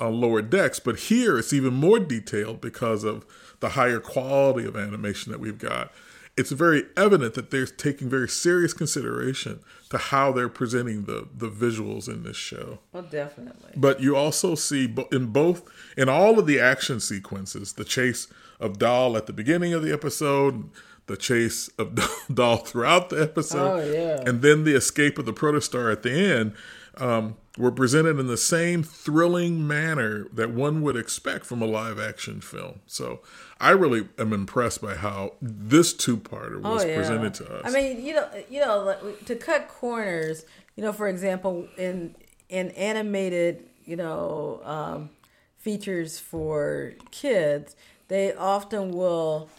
uh, 0.00 0.08
lower 0.08 0.42
decks. 0.42 0.80
But 0.80 0.98
here 0.98 1.38
it's 1.38 1.52
even 1.52 1.74
more 1.74 1.98
detailed 1.98 2.60
because 2.60 3.04
of 3.04 3.26
the 3.60 3.70
higher 3.70 4.00
quality 4.00 4.66
of 4.66 4.76
animation 4.76 5.32
that 5.32 5.40
we've 5.40 5.58
got, 5.58 5.92
it's 6.36 6.52
very 6.52 6.84
evident 6.96 7.34
that 7.34 7.50
they're 7.50 7.66
taking 7.66 8.08
very 8.08 8.28
serious 8.28 8.72
consideration 8.72 9.60
to 9.90 9.98
how 9.98 10.32
they're 10.32 10.48
presenting 10.48 11.04
the 11.04 11.28
the 11.36 11.48
visuals 11.48 12.08
in 12.08 12.22
this 12.22 12.36
show. 12.36 12.78
Well, 12.92 13.02
definitely. 13.02 13.72
But 13.76 14.00
you 14.00 14.16
also 14.16 14.54
see 14.54 14.94
in 15.12 15.26
both 15.26 15.62
in 15.96 16.08
all 16.08 16.38
of 16.38 16.46
the 16.46 16.60
action 16.60 17.00
sequences, 17.00 17.74
the 17.74 17.84
chase 17.84 18.28
of 18.58 18.78
Dal 18.78 19.16
at 19.16 19.26
the 19.26 19.32
beginning 19.32 19.72
of 19.72 19.82
the 19.82 19.92
episode, 19.92 20.70
the 21.06 21.16
chase 21.16 21.68
of 21.78 21.98
Dal 22.34 22.58
throughout 22.58 23.10
the 23.10 23.20
episode, 23.22 23.80
oh, 23.80 23.92
yeah. 23.92 24.22
and 24.28 24.42
then 24.42 24.64
the 24.64 24.74
escape 24.74 25.18
of 25.18 25.26
the 25.26 25.32
protostar 25.32 25.92
at 25.92 26.02
the 26.02 26.12
end 26.12 26.54
um, 26.96 27.36
were 27.60 27.70
presented 27.70 28.18
in 28.18 28.26
the 28.26 28.36
same 28.36 28.82
thrilling 28.82 29.66
manner 29.66 30.26
that 30.32 30.50
one 30.50 30.80
would 30.82 30.96
expect 30.96 31.44
from 31.44 31.60
a 31.60 31.66
live 31.66 31.98
action 31.98 32.40
film. 32.40 32.80
So 32.86 33.20
I 33.60 33.70
really 33.70 34.08
am 34.18 34.32
impressed 34.32 34.80
by 34.80 34.94
how 34.94 35.34
this 35.42 35.92
two 35.92 36.16
parter 36.16 36.60
was 36.60 36.84
oh, 36.84 36.88
yeah. 36.88 36.96
presented 36.96 37.34
to 37.34 37.54
us. 37.54 37.62
I 37.66 37.70
mean, 37.70 38.04
you 38.04 38.14
know, 38.14 38.28
you 38.48 38.60
know, 38.60 38.96
to 39.26 39.36
cut 39.36 39.68
corners, 39.68 40.44
you 40.74 40.82
know, 40.82 40.92
for 40.92 41.08
example, 41.08 41.68
in 41.76 42.16
in 42.48 42.70
animated, 42.70 43.68
you 43.84 43.96
know, 43.96 44.60
um, 44.64 45.10
features 45.58 46.18
for 46.18 46.94
kids, 47.10 47.76
they 48.08 48.34
often 48.34 48.90
will 48.90 49.50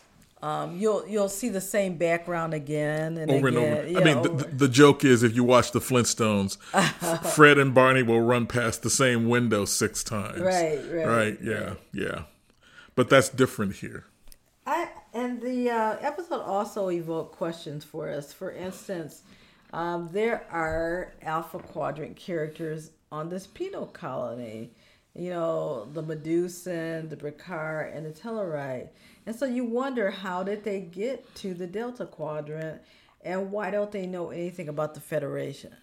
um, 0.42 0.78
you'll 0.78 1.08
you'll 1.08 1.30
see 1.30 1.50
the 1.50 1.62
same 1.62 1.98
background 1.98 2.54
again 2.54 3.18
and 3.18 3.30
over 3.30 3.48
again. 3.48 3.64
and 3.64 3.98
over. 3.98 4.02
I 4.02 4.14
mean, 4.14 4.38
the, 4.38 4.46
the, 4.46 4.68
joke 4.68 5.06
is 5.06 5.22
if 5.22 5.36
you 5.36 5.44
watch 5.44 5.72
the 5.72 5.80
Flintstones, 5.80 6.58
Fred 7.36 7.60
and 7.60 7.76
Barney 7.76 8.02
will 8.02 8.22
run 8.22 8.48
past 8.48 8.82
the 8.82 8.90
same 8.90 9.30
window 9.30 9.66
six 9.66 10.04
times. 10.04 10.40
Right, 10.40 10.80
right, 10.92 11.08
right. 11.08 11.38
Yeah, 11.44 11.76
yeah. 11.94 12.24
But 12.96 13.10
that's 13.10 13.30
different 13.30 13.76
here. 13.76 14.06
I 14.66 14.90
and 15.14 15.42
the 15.42 15.70
uh, 15.70 15.98
episode 16.02 16.42
also 16.42 16.90
evoked 16.90 17.36
questions 17.36 17.84
for 17.84 18.10
us. 18.10 18.34
For 18.34 18.52
instance, 18.52 19.22
um, 19.74 20.10
there 20.12 20.46
are 20.52 21.14
Alpha 21.22 21.60
Quadrant 21.60 22.16
characters 22.16 22.92
on 23.12 23.30
this 23.30 23.46
penal 23.46 23.86
colony. 23.86 24.72
You 25.14 25.32
know, 25.32 25.90
the 25.92 26.02
Medusan, 26.02 27.10
the 27.10 27.18
Brikar, 27.18 27.94
and 27.94 28.06
the 28.06 28.12
Tellarite 28.12 28.90
and 29.26 29.36
so 29.36 29.46
you 29.46 29.64
wonder 29.64 30.12
how 30.12 30.44
did 30.44 30.64
they 30.64 30.82
get 30.82 31.34
to 31.36 31.54
the 31.54 31.68
Delta 31.68 32.06
Quadrant 32.06 32.82
and 33.24 33.52
why 33.52 33.70
don't 33.70 33.92
they 33.92 34.08
know 34.08 34.32
anything 34.32 34.68
about 34.68 34.96
the 34.96 35.00
Federation? 35.00 35.76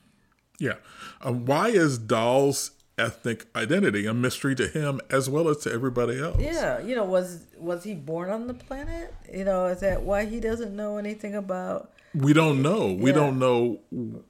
Yeah. 0.59 0.75
Um, 1.23 1.47
why 1.47 1.69
is 1.69 1.99
Dal's 1.99 2.73
ethnic 2.99 3.47
identity 3.55 4.07
a 4.07 4.15
mystery 4.15 4.57
to 4.57 4.67
him 4.67 5.01
as 5.09 5.31
well 5.31 5.49
as 5.49 5.59
to 5.59 5.73
everybody 5.73 6.21
else? 6.21 6.41
Yeah, 6.41 6.81
you 6.81 6.97
know, 6.97 7.05
was 7.05 7.47
was 7.57 7.85
he 7.85 7.95
born 7.95 8.29
on 8.31 8.49
the 8.49 8.55
planet? 8.55 9.15
You 9.33 9.45
know, 9.45 9.67
is 9.67 9.81
that 9.81 10.03
why 10.03 10.25
he 10.25 10.41
doesn't 10.41 10.75
know 10.75 10.97
anything 10.99 11.37
about 11.37 11.93
we 12.15 12.33
don't 12.33 12.63
know. 12.63 12.93
We 12.93 13.11
yeah. 13.11 13.17
don't 13.17 13.39
know. 13.39 13.81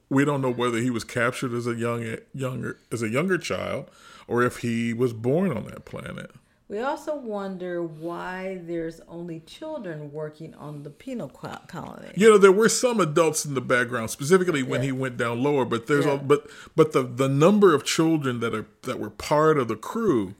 We 0.09 0.25
don't 0.25 0.41
know 0.41 0.51
whether 0.51 0.77
he 0.77 0.89
was 0.89 1.03
captured 1.03 1.53
as 1.53 1.67
a 1.67 1.75
young, 1.75 2.17
younger, 2.33 2.79
as 2.91 3.01
a 3.01 3.09
younger 3.09 3.37
child, 3.37 3.89
or 4.27 4.43
if 4.43 4.57
he 4.57 4.93
was 4.93 5.13
born 5.13 5.55
on 5.55 5.65
that 5.65 5.85
planet. 5.85 6.31
We 6.69 6.79
also 6.81 7.15
wonder 7.15 7.81
why 7.81 8.59
there's 8.61 9.01
only 9.07 9.39
children 9.39 10.11
working 10.13 10.53
on 10.53 10.83
the 10.83 10.91
penal 10.91 11.27
colony. 11.27 12.11
You 12.15 12.29
know, 12.29 12.37
there 12.37 12.51
were 12.51 12.69
some 12.69 12.99
adults 12.99 13.43
in 13.43 13.55
the 13.55 13.61
background, 13.61 14.11
specifically 14.11 14.61
when 14.61 14.81
yeah. 14.81 14.87
he 14.87 14.91
went 14.91 15.17
down 15.17 15.41
lower. 15.41 15.65
But 15.65 15.87
there's 15.87 16.05
yeah. 16.05 16.13
a, 16.13 16.17
but 16.17 16.47
but 16.75 16.91
the 16.91 17.01
the 17.01 17.27
number 17.27 17.73
of 17.73 17.83
children 17.83 18.39
that 18.41 18.53
are 18.53 18.67
that 18.83 18.99
were 18.99 19.09
part 19.09 19.57
of 19.57 19.67
the 19.67 19.75
crew 19.75 20.35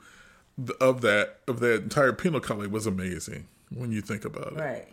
of 0.80 1.02
that 1.02 1.40
of 1.48 1.62
that 1.62 1.84
entire 1.84 2.14
penal 2.14 2.40
colony 2.40 2.68
was 2.68 2.86
amazing 2.86 3.48
when 3.74 3.92
you 3.92 4.02
think 4.02 4.24
about 4.24 4.54
it. 4.54 4.60
Right. 4.60 4.88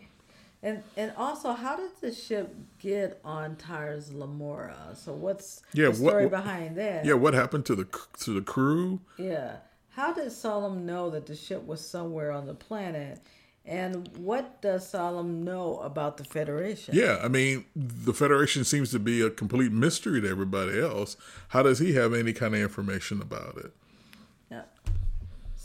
And 0.63 0.83
and 0.95 1.13
also, 1.17 1.53
how 1.53 1.75
did 1.75 1.91
the 2.01 2.11
ship 2.11 2.55
get 2.79 3.19
on 3.23 3.55
Tars 3.57 4.11
Lamora? 4.11 4.95
So 4.95 5.13
what's 5.13 5.61
yeah, 5.73 5.89
the 5.89 5.95
story 5.95 6.25
what, 6.25 6.43
behind 6.43 6.75
that? 6.77 7.05
Yeah, 7.05 7.13
what 7.13 7.33
happened 7.33 7.65
to 7.67 7.75
the 7.75 7.87
to 8.19 8.33
the 8.33 8.41
crew? 8.41 9.01
Yeah. 9.17 9.57
How 9.89 10.13
did 10.13 10.31
Solem 10.31 10.85
know 10.85 11.09
that 11.09 11.25
the 11.25 11.35
ship 11.35 11.65
was 11.65 11.81
somewhere 11.87 12.31
on 12.31 12.45
the 12.45 12.53
planet? 12.53 13.19
And 13.65 14.09
what 14.17 14.61
does 14.61 14.87
Solem 14.87 15.43
know 15.43 15.79
about 15.79 16.17
the 16.17 16.23
Federation? 16.23 16.95
Yeah, 16.95 17.19
I 17.21 17.27
mean, 17.27 17.65
the 17.75 18.13
Federation 18.13 18.63
seems 18.63 18.91
to 18.91 18.99
be 18.99 19.21
a 19.21 19.29
complete 19.29 19.73
mystery 19.73 20.21
to 20.21 20.29
everybody 20.29 20.79
else. 20.79 21.17
How 21.49 21.63
does 21.63 21.79
he 21.79 21.93
have 21.95 22.13
any 22.13 22.31
kind 22.31 22.55
of 22.55 22.61
information 22.61 23.21
about 23.21 23.57
it? 23.57 23.73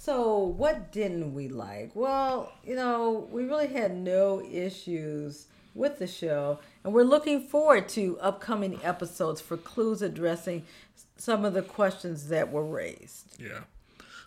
So, 0.05 0.37
what 0.39 0.91
didn't 0.91 1.33
we 1.33 1.47
like? 1.47 1.93
Well, 1.95 2.53
you 2.65 2.75
know, 2.75 3.29
we 3.31 3.45
really 3.45 3.69
had 3.69 3.97
no 3.97 4.43
issues 4.43 5.47
with 5.77 6.01
the 6.01 6.09
show, 6.09 6.59
and 6.83 6.93
we're 6.93 7.05
looking 7.05 7.41
forward 7.41 7.89
to 7.91 8.19
upcoming 8.19 8.81
episodes 8.83 9.41
for 9.41 9.57
clues 9.57 10.03
addressing 10.03 10.65
some 11.17 11.45
of 11.45 11.55
the 11.55 11.63
questions 11.63 12.31
that 12.31 12.51
were 12.51 12.65
raised. 12.65 13.41
Yeah. 13.41 13.61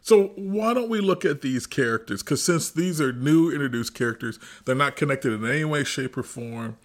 So 0.01 0.27
why 0.37 0.73
don't 0.73 0.87
we 0.87 1.01
look 1.01 1.25
at 1.25 1.41
these 1.41 1.67
characters? 1.67 2.23
Because 2.23 2.41
since 2.41 2.71
these 2.71 3.01
are 3.01 3.11
new 3.11 3.51
introduced 3.51 3.93
characters, 3.93 4.39
they're 4.63 4.75
not 4.75 4.95
connected 4.95 5.33
in 5.33 5.45
any 5.45 5.65
way, 5.65 5.83
shape, 5.83 6.15
or 6.15 6.23
form 6.23 6.77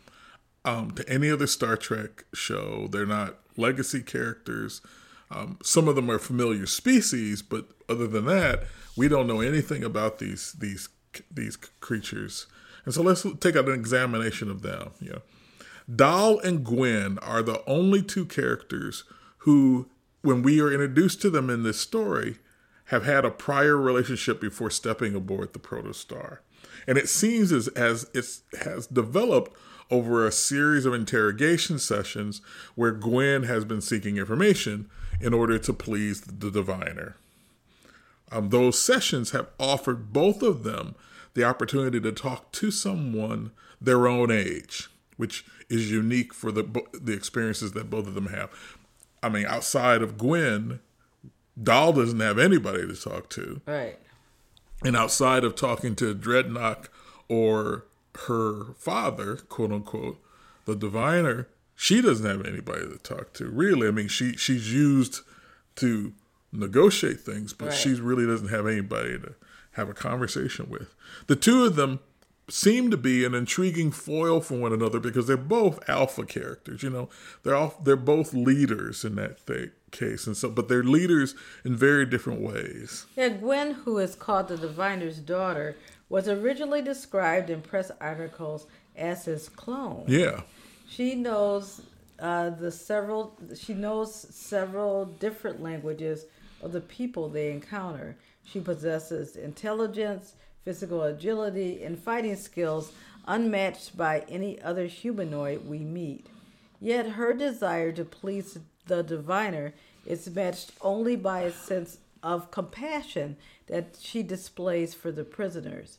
um, 0.65 0.91
to 0.97 1.09
any 1.09 1.31
other 1.31 1.47
Star 1.47 1.77
Trek 1.77 2.25
show. 2.35 2.89
They're 2.89 3.07
not 3.07 3.37
legacy 3.57 4.03
characters. 4.03 4.83
Um, 5.31 5.59
some 5.63 5.87
of 5.87 5.95
them 5.95 6.11
are 6.11 6.19
familiar 6.19 6.67
species, 6.67 7.41
but 7.41 7.69
other 7.91 8.07
than 8.07 8.27
that, 8.27 8.65
we 8.97 9.09
don't 9.09 9.27
know 9.27 9.41
anything 9.41 9.85
about 9.85 10.19
these 10.19 10.53
these 10.53 10.89
these 11.31 11.57
creatures. 11.57 12.47
And 12.85 12.95
so 12.95 13.03
let's 13.03 13.27
take 13.41 13.57
an 13.57 13.69
examination 13.69 14.51
of 14.51 14.63
them. 14.63 14.93
Yeah, 15.01 15.19
Dal 15.95 16.39
and 16.39 16.65
Gwyn 16.65 17.19
are 17.19 17.43
the 17.43 17.63
only 17.67 18.03
two 18.03 18.25
characters 18.25 19.05
who, 19.39 19.89
when 20.23 20.43
we 20.43 20.61
are 20.61 20.73
introduced 20.73 21.21
to 21.23 21.31
them 21.31 21.51
in 21.51 21.63
this 21.63 21.81
story, 21.81 22.39
have 22.87 23.05
had 23.05 23.25
a 23.25 23.31
prior 23.31 23.77
relationship 23.77 24.41
before 24.41 24.71
stepping 24.71 25.15
aboard 25.15 25.53
the 25.53 25.59
protostar. 25.59 26.39
And 26.87 26.99
it 26.99 27.09
seems 27.09 27.53
as, 27.53 27.69
as 27.69 28.09
it 28.15 28.27
has 28.61 28.87
developed 28.87 29.57
over 29.91 30.27
a 30.27 30.33
series 30.33 30.87
of 30.87 30.95
interrogation 30.95 31.79
sessions 31.79 32.41
where 32.75 32.93
Gwyn 32.93 33.45
has 33.45 33.65
been 33.65 33.81
seeking 33.81 34.17
information 34.17 34.89
in 35.21 35.35
order 35.35 35.59
to 35.59 35.73
please 35.73 36.21
the 36.21 36.51
diviner. 36.51 37.17
Um, 38.31 38.51
those 38.51 38.79
sessions 38.79 39.31
have 39.31 39.49
offered 39.59 40.13
both 40.13 40.43
of 40.43 40.63
them 40.63 40.95
the 41.35 41.45
opportunity 41.45 42.01
to 42.01 42.13
talk 42.13 42.53
to 42.53 42.71
someone 42.71 43.53
their 43.81 44.07
own 44.07 44.31
age, 44.31 44.89
which 45.17 45.45
is 45.69 45.91
unique 45.91 46.35
for 46.35 46.53
the 46.53 46.65
the 46.93 47.13
experiences 47.13 47.73
that 47.73 47.91
both 47.91 48.07
of 48.07 48.15
them 48.15 48.27
have. 48.27 48.51
I 49.23 49.29
mean, 49.29 49.47
outside 49.47 50.03
of 50.03 50.19
Gwyn, 50.19 50.81
Dal 51.61 51.93
doesn't 51.93 52.21
have 52.21 52.39
anybody 52.39 52.87
to 52.87 52.97
talk 52.97 53.29
to. 53.31 53.61
Right. 53.67 53.99
And 54.83 54.97
outside 54.97 55.45
of 55.45 55.55
talking 55.55 55.95
to 55.97 56.15
Dreadnought 56.15 56.89
or 57.29 57.85
her 58.27 58.73
father, 58.79 59.37
quote 59.37 59.73
unquote, 59.73 60.19
the 60.65 60.75
diviner, 60.75 61.49
she 61.77 62.01
doesn't 62.01 62.27
have 62.27 62.47
anybody 62.47 62.89
to 62.89 62.99
talk 62.99 63.33
to. 63.35 63.49
Really, 63.49 63.89
I 63.89 63.91
mean, 63.91 64.09
she 64.09 64.33
she's 64.37 64.73
used 64.73 65.21
to 65.77 66.13
negotiate 66.53 67.21
things, 67.21 67.53
but 67.53 67.69
Right. 67.69 67.75
she 67.75 67.95
really 67.95 68.27
doesn't 68.27 68.49
have 68.49 68.67
anybody 68.67 69.19
to 69.19 69.35
have 69.73 69.89
a 69.89 69.95
conversation 69.95 70.69
with. 70.69 70.95
The 71.27 71.37
two 71.37 71.65
of 71.65 71.77
them 71.77 72.01
seem 72.49 72.91
to 72.91 72.97
be 72.97 73.25
an 73.25 73.33
intriguing 73.35 73.93
foil 73.93 74.41
for 74.41 74.59
one 74.59 74.73
another 74.73 74.99
because 74.99 75.29
they're 75.29 75.37
both 75.37 75.89
alpha 75.89 76.25
characters. 76.25 76.83
You 76.83 76.91
know, 76.91 77.09
they're 77.45 77.55
all 77.55 77.81
they're 77.85 77.95
both 77.95 78.35
leaders 78.35 79.05
in 79.05 79.15
that 79.15 79.47
th- 79.47 79.71
case, 79.93 80.27
and 80.27 80.37
so 80.37 80.49
but 80.51 80.69
they're 80.69 80.83
leaders 80.83 81.35
in 81.65 81.77
very 81.77 82.05
different 82.05 82.41
ways. 82.41 83.07
Yeah, 83.17 83.29
Gwyn, 83.29 83.73
who 83.85 83.99
is 83.99 84.17
called 84.17 84.49
the 84.49 84.57
diviner's 84.57 85.19
daughter, 85.19 85.77
was 86.09 86.29
originally 86.29 86.83
described 86.83 87.51
in 87.51 87.61
press 87.63 87.93
articles 88.01 88.67
as 88.97 89.27
his 89.27 89.49
clone. 89.49 90.05
Yeah, 90.09 90.43
She 90.89 91.15
knows 91.15 91.83
uh, 92.19 92.51
the 92.51 92.73
several. 92.73 93.37
She 93.57 93.75
knows 93.75 94.13
several 94.13 95.05
different 95.07 95.63
languages 95.63 96.25
of 96.63 96.73
the 96.73 96.81
people 96.81 97.29
they 97.29 97.51
encounter. 97.51 98.17
She 98.45 98.61
possesses 98.61 99.37
intelligence, 99.37 100.35
physical 100.65 101.03
agility, 101.03 101.83
and 101.83 101.99
fighting 101.99 102.37
skills 102.37 102.93
unmatched 103.27 103.97
by 103.97 104.25
any 104.29 104.61
other 104.63 104.87
humanoid 104.87 105.67
we 105.67 105.79
meet. 105.79 106.27
Yet 106.81 107.11
her 107.11 107.33
desire 107.33 107.93
to 107.93 108.05
please 108.05 108.59
the 108.87 109.03
diviner 109.03 109.75
is 110.07 110.29
matched 110.31 110.73
only 110.81 111.17
by 111.17 111.43
a 111.43 111.53
sense 111.53 111.99
of 112.23 112.51
compassion 112.51 113.37
that 113.67 113.97
she 114.01 114.23
displays 114.23 114.95
for 114.95 115.13
the 115.13 115.25
prisoners. 115.25 115.99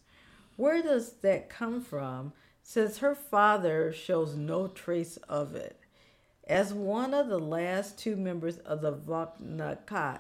Where 0.58 0.82
does 0.82 1.14
that 1.22 1.50
come 1.50 1.82
from? 1.82 2.34
Since 2.64 3.00
her 3.00 3.16
father 3.16 3.92
shows 3.94 4.36
no 4.36 4.68
trace 4.68 5.18
of 5.30 5.56
it. 5.56 5.78
As 6.48 6.74
one 6.74 7.14
of 7.14 7.28
the 7.28 7.40
last 7.40 7.98
two 7.98 8.16
members 8.16 8.58
of 8.60 8.82
the 8.82 8.92
Vau 8.92 9.32
N'Akat, 9.42 10.20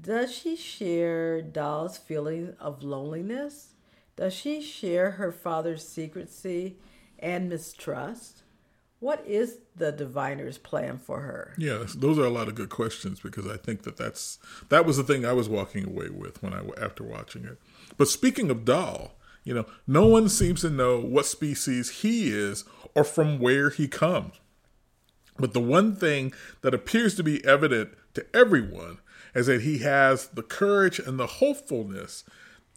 does 0.00 0.34
she 0.34 0.56
share 0.56 1.42
Dal's 1.42 1.98
feeling 1.98 2.54
of 2.60 2.82
loneliness? 2.82 3.74
Does 4.16 4.32
she 4.34 4.60
share 4.60 5.12
her 5.12 5.32
father's 5.32 5.86
secrecy 5.86 6.76
and 7.18 7.48
mistrust? 7.48 8.42
What 9.00 9.24
is 9.26 9.58
the 9.76 9.92
diviner's 9.92 10.58
plan 10.58 10.98
for 10.98 11.20
her? 11.20 11.54
yeah. 11.56 11.84
Those 11.94 12.18
are 12.18 12.24
a 12.24 12.30
lot 12.30 12.48
of 12.48 12.56
good 12.56 12.68
questions 12.68 13.20
because 13.20 13.46
I 13.46 13.56
think 13.56 13.82
that 13.82 13.96
that's 13.96 14.38
that 14.70 14.84
was 14.84 14.96
the 14.96 15.04
thing 15.04 15.24
I 15.24 15.32
was 15.32 15.48
walking 15.48 15.86
away 15.86 16.10
with 16.10 16.42
when 16.42 16.52
I 16.52 16.62
after 16.80 17.04
watching 17.04 17.44
it. 17.44 17.58
But 17.96 18.08
speaking 18.08 18.50
of 18.50 18.64
Dal, 18.64 19.12
you 19.44 19.54
know, 19.54 19.66
no 19.86 20.06
one 20.06 20.28
seems 20.28 20.62
to 20.62 20.70
know 20.70 20.98
what 20.98 21.26
species 21.26 22.00
he 22.02 22.28
is 22.30 22.64
or 22.94 23.04
from 23.04 23.38
where 23.38 23.70
he 23.70 23.86
comes. 23.86 24.34
But 25.38 25.54
the 25.54 25.60
one 25.60 25.94
thing 25.94 26.32
that 26.62 26.74
appears 26.74 27.14
to 27.14 27.22
be 27.22 27.44
evident 27.44 27.90
to 28.14 28.26
everyone 28.34 28.98
is 29.38 29.46
that 29.46 29.62
he 29.62 29.78
has 29.78 30.26
the 30.28 30.42
courage 30.42 30.98
and 30.98 31.18
the 31.18 31.26
hopefulness 31.26 32.24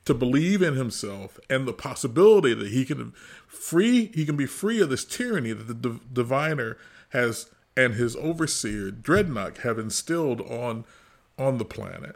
to 0.05 0.13
believe 0.13 0.61
in 0.61 0.75
himself 0.75 1.39
and 1.49 1.67
the 1.67 1.73
possibility 1.73 2.53
that 2.53 2.67
he 2.67 2.85
can 2.85 3.13
free 3.47 4.11
he 4.13 4.25
can 4.25 4.37
be 4.37 4.45
free 4.45 4.79
of 4.79 4.89
this 4.89 5.03
tyranny 5.03 5.53
that 5.53 5.67
the 5.67 5.73
div- 5.73 6.13
diviner 6.13 6.77
has 7.09 7.49
and 7.75 7.95
his 7.95 8.15
overseer 8.15 8.91
dreadnought 8.91 9.59
have 9.59 9.79
instilled 9.79 10.41
on 10.41 10.85
on 11.37 11.57
the 11.57 11.65
planet. 11.65 12.15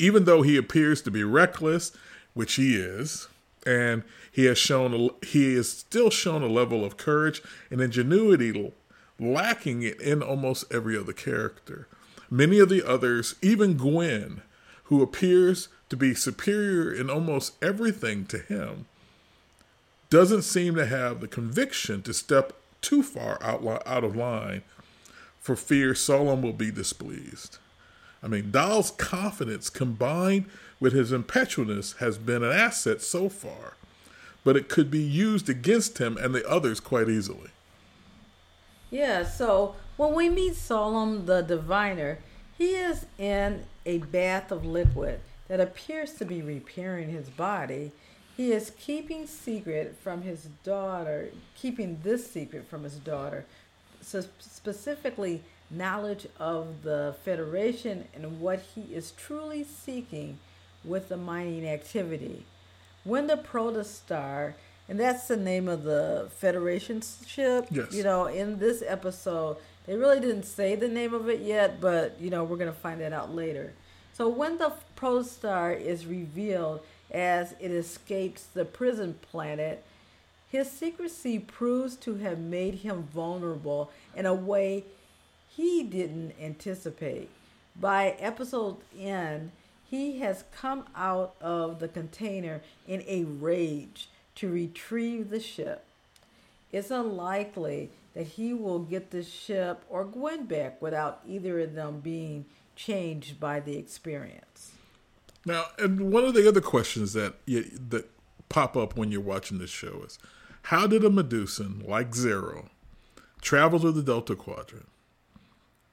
Even 0.00 0.24
though 0.24 0.42
he 0.42 0.56
appears 0.56 1.00
to 1.02 1.10
be 1.10 1.22
reckless 1.22 1.92
which 2.34 2.54
he 2.54 2.74
is 2.74 3.28
and 3.64 4.02
he 4.32 4.46
has 4.46 4.58
shown 4.58 5.10
he 5.22 5.54
has 5.54 5.68
still 5.68 6.10
shown 6.10 6.42
a 6.42 6.48
level 6.48 6.84
of 6.84 6.96
courage 6.96 7.40
and 7.70 7.80
ingenuity 7.80 8.72
lacking 9.20 9.82
it 9.82 10.00
in 10.00 10.22
almost 10.22 10.64
every 10.72 10.98
other 10.98 11.12
character 11.12 11.86
many 12.30 12.58
of 12.58 12.68
the 12.68 12.86
others 12.86 13.34
even 13.42 13.76
gwen 13.76 14.42
who 14.84 15.02
appears 15.02 15.68
to 15.88 15.96
be 15.96 16.14
superior 16.14 16.92
in 16.92 17.10
almost 17.10 17.52
everything 17.62 18.24
to 18.26 18.38
him 18.38 18.86
doesn't 20.08 20.42
seem 20.42 20.74
to 20.74 20.86
have 20.86 21.20
the 21.20 21.28
conviction 21.28 22.02
to 22.02 22.12
step 22.12 22.52
too 22.80 23.02
far 23.02 23.38
out, 23.42 23.82
out 23.86 24.04
of 24.04 24.16
line 24.16 24.62
for 25.38 25.56
fear 25.56 25.94
Solon 25.94 26.42
will 26.42 26.52
be 26.52 26.70
displeased. 26.70 27.58
I 28.22 28.28
mean, 28.28 28.50
Dal's 28.50 28.90
confidence 28.90 29.70
combined 29.70 30.44
with 30.78 30.92
his 30.92 31.12
impetuousness 31.12 31.94
has 31.94 32.18
been 32.18 32.42
an 32.42 32.52
asset 32.52 33.00
so 33.00 33.28
far, 33.28 33.74
but 34.44 34.56
it 34.56 34.68
could 34.68 34.90
be 34.90 35.02
used 35.02 35.48
against 35.48 35.98
him 35.98 36.16
and 36.18 36.34
the 36.34 36.48
others 36.48 36.80
quite 36.80 37.08
easily. 37.08 37.50
Yeah, 38.90 39.24
so 39.24 39.76
when 40.00 40.14
we 40.14 40.30
meet 40.30 40.54
Solom 40.54 41.26
the 41.26 41.42
diviner, 41.42 42.16
he 42.56 42.68
is 42.70 43.04
in 43.18 43.64
a 43.84 43.98
bath 43.98 44.50
of 44.50 44.64
liquid 44.64 45.20
that 45.46 45.60
appears 45.60 46.14
to 46.14 46.24
be 46.24 46.40
repairing 46.40 47.10
his 47.10 47.28
body. 47.28 47.92
He 48.34 48.50
is 48.50 48.72
keeping 48.78 49.26
secret 49.26 49.98
from 50.02 50.22
his 50.22 50.48
daughter, 50.64 51.28
keeping 51.54 52.00
this 52.02 52.30
secret 52.30 52.66
from 52.66 52.84
his 52.84 52.94
daughter, 52.94 53.44
so 54.00 54.24
specifically 54.38 55.42
knowledge 55.70 56.26
of 56.38 56.82
the 56.82 57.14
Federation 57.22 58.08
and 58.14 58.40
what 58.40 58.62
he 58.74 58.94
is 58.94 59.10
truly 59.10 59.62
seeking 59.64 60.38
with 60.82 61.10
the 61.10 61.18
mining 61.18 61.68
activity. 61.68 62.46
When 63.04 63.26
the 63.26 63.36
Protostar, 63.36 64.54
and 64.88 64.98
that's 64.98 65.28
the 65.28 65.36
name 65.36 65.68
of 65.68 65.82
the 65.84 66.30
Federation 66.38 67.02
ship, 67.26 67.66
Yes. 67.70 67.92
you 67.92 68.02
know, 68.02 68.24
in 68.24 68.58
this 68.60 68.82
episode, 68.86 69.58
they 69.86 69.96
really 69.96 70.20
didn't 70.20 70.44
say 70.44 70.74
the 70.74 70.88
name 70.88 71.14
of 71.14 71.28
it 71.28 71.40
yet, 71.40 71.80
but 71.80 72.20
you 72.20 72.30
know, 72.30 72.44
we're 72.44 72.56
going 72.56 72.72
to 72.72 72.78
find 72.78 73.00
that 73.00 73.12
out 73.12 73.34
later. 73.34 73.72
So 74.12 74.28
when 74.28 74.58
the 74.58 74.72
Protostar 74.96 75.80
is 75.80 76.06
revealed 76.06 76.80
as 77.10 77.54
it 77.58 77.70
escapes 77.70 78.44
the 78.44 78.64
prison 78.64 79.18
planet, 79.22 79.82
his 80.50 80.70
secrecy 80.70 81.38
proves 81.38 81.96
to 81.96 82.16
have 82.16 82.38
made 82.38 82.76
him 82.76 83.08
vulnerable 83.14 83.90
in 84.14 84.26
a 84.26 84.34
way 84.34 84.84
he 85.48 85.82
didn't 85.82 86.34
anticipate. 86.40 87.30
By 87.74 88.16
episode 88.18 88.76
end, 88.98 89.52
he 89.84 90.18
has 90.18 90.44
come 90.52 90.84
out 90.94 91.34
of 91.40 91.80
the 91.80 91.88
container 91.88 92.60
in 92.86 93.02
a 93.06 93.24
rage 93.24 94.08
to 94.36 94.50
retrieve 94.50 95.30
the 95.30 95.40
ship. 95.40 95.84
It's 96.72 96.90
unlikely 96.90 97.90
that 98.14 98.26
he 98.26 98.52
will 98.52 98.80
get 98.80 99.10
the 99.10 99.22
ship 99.22 99.84
or 99.88 100.04
Gwyn 100.04 100.46
back 100.46 100.80
without 100.82 101.20
either 101.26 101.60
of 101.60 101.74
them 101.74 102.00
being 102.00 102.46
changed 102.74 103.38
by 103.38 103.60
the 103.60 103.76
experience. 103.76 104.72
Now, 105.46 105.66
and 105.78 106.12
one 106.12 106.24
of 106.24 106.34
the 106.34 106.48
other 106.48 106.60
questions 106.60 107.12
that 107.14 107.34
you, 107.46 107.64
that 107.88 108.10
pop 108.48 108.76
up 108.76 108.96
when 108.96 109.10
you're 109.10 109.20
watching 109.20 109.58
this 109.58 109.70
show 109.70 110.02
is, 110.04 110.18
how 110.64 110.86
did 110.86 111.04
a 111.04 111.10
Medusan 111.10 111.86
like 111.88 112.14
Zero 112.14 112.68
travel 113.40 113.80
to 113.80 113.92
the 113.92 114.02
Delta 114.02 114.36
Quadrant? 114.36 114.88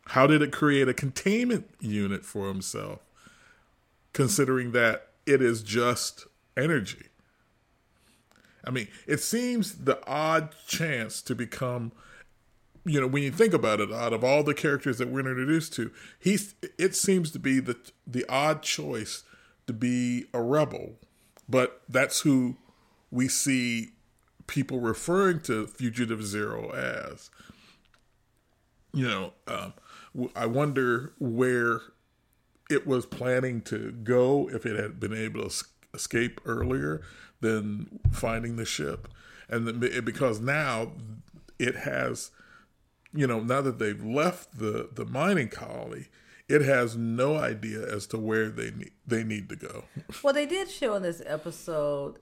How 0.07 0.27
did 0.27 0.41
it 0.41 0.51
create 0.51 0.87
a 0.87 0.93
containment 0.93 1.69
unit 1.79 2.25
for 2.25 2.47
himself, 2.47 2.99
considering 4.13 4.71
that 4.71 5.09
it 5.25 5.41
is 5.41 5.61
just 5.61 6.25
energy? 6.55 7.07
I 8.63 8.69
mean, 8.69 8.87
it 9.05 9.21
seems 9.21 9.85
the 9.85 10.05
odd 10.05 10.53
chance 10.67 11.21
to 11.21 11.35
become 11.35 11.93
you 12.87 13.01
know, 13.01 13.07
when 13.07 13.23
you 13.23 13.31
think 13.31 13.53
about 13.53 13.79
it, 13.79 13.91
out 13.91 14.13
of 14.13 14.23
all 14.23 14.43
the 14.43 14.53
characters 14.53 14.97
that 14.97 15.09
we're 15.09 15.19
introduced 15.19 15.73
to, 15.73 15.91
he's 16.19 16.55
it 16.77 16.95
seems 16.95 17.31
to 17.31 17.39
be 17.39 17.59
the 17.59 17.77
the 18.05 18.25
odd 18.29 18.63
choice 18.63 19.23
to 19.67 19.73
be 19.73 20.25
a 20.33 20.41
rebel, 20.41 20.95
but 21.47 21.81
that's 21.89 22.21
who 22.21 22.57
we 23.11 23.27
see 23.27 23.89
people 24.47 24.79
referring 24.79 25.41
to 25.41 25.67
Fugitive 25.67 26.25
Zero 26.25 26.71
as. 26.71 27.29
You 28.93 29.07
know, 29.07 29.33
um, 29.47 29.73
I 30.35 30.45
wonder 30.45 31.13
where 31.19 31.81
it 32.69 32.87
was 32.87 33.05
planning 33.05 33.61
to 33.63 33.91
go 33.91 34.49
if 34.49 34.65
it 34.65 34.79
had 34.79 34.99
been 34.99 35.13
able 35.13 35.49
to 35.49 35.65
escape 35.93 36.41
earlier 36.45 37.01
than 37.41 37.99
finding 38.11 38.55
the 38.55 38.65
ship, 38.65 39.07
and 39.49 39.79
because 40.05 40.39
now 40.39 40.93
it 41.59 41.75
has 41.75 42.31
you 43.17 43.25
know, 43.25 43.39
now 43.39 43.61
that 43.61 43.79
they've 43.79 44.03
left 44.03 44.59
the, 44.59 44.89
the 44.93 45.05
mining 45.05 45.49
colony, 45.49 46.05
it 46.47 46.61
has 46.61 46.95
no 46.95 47.35
idea 47.35 47.81
as 47.93 48.05
to 48.07 48.17
where 48.17 48.49
they 48.49 48.71
need, 48.71 48.91
they 49.05 49.23
need 49.23 49.49
to 49.49 49.55
go. 49.55 49.83
Well, 50.23 50.33
they 50.33 50.45
did 50.45 50.69
show 50.69 50.95
in 50.95 51.03
this 51.03 51.21
episode 51.25 52.19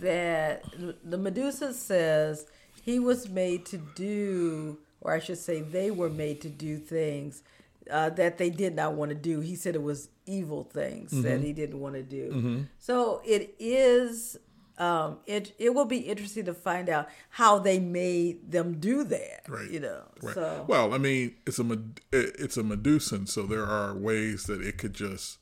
that 0.00 0.64
the 1.04 1.18
Medusa 1.18 1.74
says 1.74 2.46
he 2.82 2.98
was 2.98 3.28
made 3.28 3.66
to 3.66 3.78
do, 3.94 4.78
or 5.00 5.12
I 5.12 5.18
should 5.18 5.38
say, 5.38 5.60
they 5.60 5.90
were 5.90 6.08
made 6.08 6.40
to 6.42 6.48
do 6.48 6.78
things 6.78 7.42
uh, 7.90 8.10
that 8.10 8.38
they 8.38 8.50
did 8.50 8.74
not 8.74 8.94
want 8.94 9.10
to 9.10 9.14
do. 9.14 9.40
He 9.40 9.54
said 9.54 9.74
it 9.74 9.82
was 9.82 10.08
evil 10.26 10.64
things 10.64 11.12
mm-hmm. 11.12 11.22
that 11.22 11.40
he 11.40 11.52
didn't 11.52 11.80
want 11.80 11.94
to 11.94 12.02
do. 12.02 12.30
Mm-hmm. 12.32 12.62
So 12.78 13.20
it 13.24 13.54
is. 13.58 14.38
Um, 14.78 15.18
it 15.26 15.54
it 15.58 15.74
will 15.74 15.84
be 15.84 15.98
interesting 15.98 16.44
to 16.44 16.54
find 16.54 16.88
out 16.88 17.08
how 17.30 17.58
they 17.58 17.80
made 17.80 18.52
them 18.52 18.78
do 18.78 19.02
that. 19.04 19.42
Right. 19.48 19.70
You 19.70 19.80
know. 19.80 20.02
Right. 20.22 20.34
So 20.34 20.64
well, 20.68 20.94
I 20.94 20.98
mean, 20.98 21.34
it's 21.46 21.58
a 21.58 21.78
it's 22.12 22.56
a 22.56 22.62
Medusan, 22.62 23.28
so 23.28 23.42
there 23.42 23.66
are 23.66 23.94
ways 23.94 24.44
that 24.44 24.62
it 24.62 24.78
could 24.78 24.94
just 24.94 25.38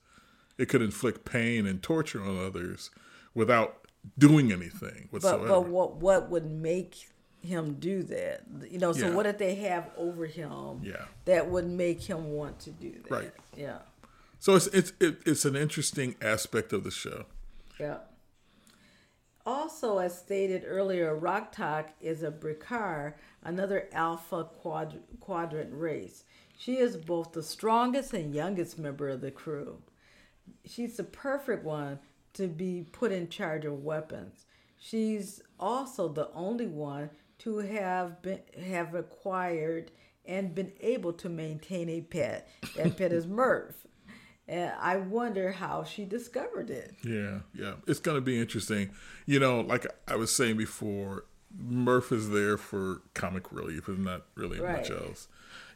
it 0.59 0.69
could 0.69 0.83
inflict 0.83 1.25
pain 1.25 1.67
and 1.67 1.83
torture 1.83 2.23
on 2.23 2.39
others 2.39 2.91
without 3.35 3.87
doing 4.19 4.53
anything 4.53 5.09
whatsoever. 5.11 5.47
But, 5.47 5.49
but 5.49 5.69
what 5.69 5.97
what 5.97 6.31
would 6.31 6.51
make 6.51 6.97
him 7.43 7.75
do 7.75 8.03
that? 8.05 8.43
You 8.71 8.79
know, 8.79 8.93
so 8.93 9.09
yeah. 9.09 9.15
what 9.15 9.25
did 9.25 9.39
they 9.39 9.55
have 9.57 9.91
over 9.97 10.27
him? 10.27 10.81
Yeah. 10.83 11.05
that 11.27 11.51
would 11.51 11.69
make 11.69 12.03
him 12.03 12.33
want 12.33 12.59
to 12.61 12.71
do 12.71 12.93
that. 13.03 13.11
Right. 13.11 13.33
Yeah. 13.57 13.79
So 14.39 14.55
it's 14.55 14.67
it's 14.69 14.93
it's 15.01 15.45
an 15.45 15.57
interesting 15.57 16.17
aspect 16.23 16.73
of 16.73 16.85
the 16.85 16.91
show. 16.91 17.27
Yeah. 17.79 17.99
Also, 19.47 19.99
as 19.99 20.19
stated 20.19 20.65
earlier, 20.67 21.15
Rok-Tahk 21.15 21.91
is 22.01 22.25
a 22.25 22.33
Brikar, 22.33 23.15
another 23.45 23.89
Alpha 23.93 24.43
quad- 24.43 25.01
Quadrant 25.21 25.71
race. 25.73 26.25
She 26.59 26.79
is 26.79 26.97
both 26.97 27.33
the 27.33 27.45
strongest 27.45 28.13
and 28.13 28.35
youngest 28.35 28.77
member 28.77 29.09
of 29.09 29.21
the 29.21 29.31
crew. 29.31 29.83
She's 30.65 30.97
the 30.97 31.05
perfect 31.05 31.65
one 31.65 32.01
to 32.33 32.49
be 32.49 32.87
put 32.91 33.13
in 33.13 33.29
charge 33.29 33.65
of 33.65 33.85
weapons. 33.85 34.47
She's 34.79 35.43
also 35.61 36.09
the 36.09 36.31
only 36.33 36.67
one 36.67 37.11
to 37.39 37.59
have 37.59 38.23
been 38.23 38.41
have 38.67 38.95
acquired 38.95 39.93
and 40.25 40.55
been 40.55 40.73
able 40.81 41.13
to 41.13 41.29
maintain 41.29 41.89
a 41.89 42.01
pet. 42.01 42.49
That 42.77 42.97
pet 42.97 43.13
is 43.13 43.27
Murf. 43.27 43.75
And 44.49 44.73
I 44.81 44.99
wonder 44.99 45.53
how 45.53 45.85
she 45.85 46.05
discovered 46.05 46.71
it. 46.71 46.95
Yeah, 47.03 47.41
yeah. 47.53 47.75
It's 47.87 47.99
going 47.99 48.17
to 48.17 48.21
be 48.21 48.39
interesting. 48.39 48.91
You 49.27 49.41
know, 49.41 49.61
like 49.61 49.87
I 50.07 50.17
was 50.17 50.35
saying 50.35 50.57
before, 50.57 51.25
Murf 51.61 52.13
is 52.13 52.31
there 52.31 52.57
for 52.57 53.03
comic 53.15 53.51
relief 53.51 53.89
and 53.89 54.05
not 54.05 54.23
really 54.35 54.61
right. 54.61 54.79
much 54.79 54.91
else. 54.91 55.27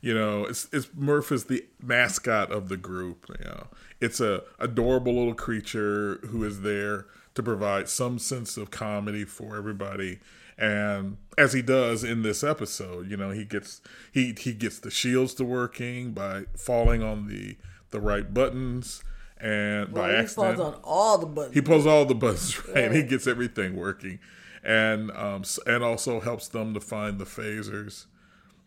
You 0.00 0.14
know, 0.14 0.44
it's 0.44 0.68
it's 0.72 0.86
Murf 0.86 1.32
is 1.32 1.44
the 1.44 1.64
mascot 1.82 2.52
of 2.52 2.68
the 2.68 2.76
group. 2.76 3.26
You 3.40 3.44
know, 3.44 3.66
it's 4.00 4.20
a 4.20 4.42
adorable 4.58 5.14
little 5.14 5.34
creature 5.34 6.20
who 6.28 6.44
is 6.44 6.60
there 6.60 7.06
to 7.34 7.42
provide 7.42 7.88
some 7.88 8.18
sense 8.18 8.56
of 8.56 8.70
comedy 8.70 9.24
for 9.24 9.56
everybody 9.56 10.20
and 10.60 11.16
as 11.38 11.54
he 11.54 11.62
does 11.62 12.04
in 12.04 12.22
this 12.22 12.44
episode 12.44 13.10
you 13.10 13.16
know 13.16 13.30
he 13.30 13.44
gets 13.44 13.80
he 14.12 14.34
he 14.38 14.52
gets 14.52 14.78
the 14.80 14.90
shields 14.90 15.32
to 15.32 15.44
working 15.44 16.12
by 16.12 16.44
falling 16.54 17.02
on 17.02 17.28
the 17.28 17.56
the 17.90 18.00
right 18.00 18.32
buttons 18.32 19.02
and 19.38 19.92
well, 19.92 20.04
by 20.04 20.12
accident 20.12 20.50
he 20.50 20.56
pulls 20.56 20.74
on 20.74 20.80
all 20.84 21.18
the 21.18 21.26
buttons. 21.26 21.54
he 21.54 21.60
pulls 21.60 21.86
all 21.86 22.04
the 22.04 22.14
buttons 22.14 22.66
right, 22.68 22.74
right. 22.74 22.92
he 22.92 23.02
gets 23.02 23.26
everything 23.26 23.76
working. 23.76 24.18
And 24.62 25.10
um 25.12 25.44
and 25.66 25.82
also 25.82 26.20
helps 26.20 26.48
them 26.48 26.74
to 26.74 26.80
find 26.80 27.18
the 27.18 27.24
phasers. 27.24 28.06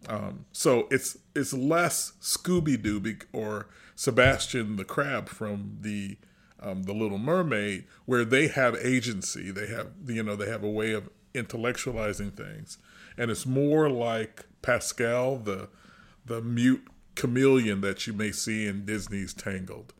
Um 0.08 0.46
so 0.52 0.88
it's 0.90 1.18
it's 1.36 1.54
less 1.54 2.14
scooby-doo 2.22 3.18
or 3.32 3.68
sebastian 3.96 4.76
the 4.76 4.86
crab 4.86 5.30
from 5.30 5.78
the 5.82 6.18
um, 6.64 6.84
the 6.84 6.94
Little 6.94 7.18
Mermaid, 7.18 7.84
where 8.06 8.26
they 8.26 8.48
have 8.48 8.76
agency. 8.76 9.52
They 9.52 9.68
have 9.68 9.88
you 10.08 10.24
know 10.24 10.36
they 10.36 10.50
have 10.50 10.64
a 10.64 10.70
way 10.70 10.94
of 10.94 11.10
intellectualizing 11.34 12.36
things, 12.36 12.78
and 13.18 13.30
it's 13.30 13.46
more 13.46 13.90
like 13.90 14.46
Pascal, 14.62 15.38
the 15.38 15.70
the 16.26 16.42
mute 16.42 16.88
chameleon 17.16 17.82
that 17.82 18.08
you 18.08 18.14
may 18.14 18.32
see 18.32 18.66
in 18.68 18.86
Disney's 18.86 19.34
Tangled. 19.34 19.94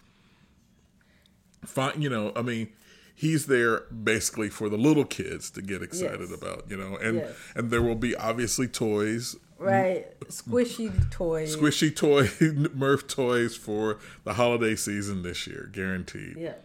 Fine, 1.66 2.02
you 2.02 2.10
know, 2.10 2.34
I 2.36 2.42
mean, 2.42 2.70
he's 3.16 3.46
there 3.46 3.82
basically 3.92 4.50
for 4.50 4.70
the 4.70 4.78
little 4.78 5.06
kids 5.06 5.50
to 5.52 5.62
get 5.62 5.82
excited 5.82 6.30
yes. 6.30 6.32
about, 6.32 6.66
you 6.70 6.76
know, 6.76 6.98
and 6.98 7.18
yes. 7.18 7.36
and 7.56 7.72
there 7.72 7.82
will 7.82 7.96
be 7.96 8.16
obviously 8.16 8.68
toys 8.68 9.38
Right. 9.64 10.20
Squishy 10.28 11.10
toys. 11.10 11.56
Squishy 11.56 11.96
toy 11.96 12.28
Murf 12.28 13.08
toys 13.08 13.56
for 13.56 14.00
the 14.26 14.34
holiday 14.34 14.76
season 14.76 15.24
this 15.24 15.48
year, 15.48 15.70
guaranteed. 15.72 16.36
Yeah. 16.38 16.56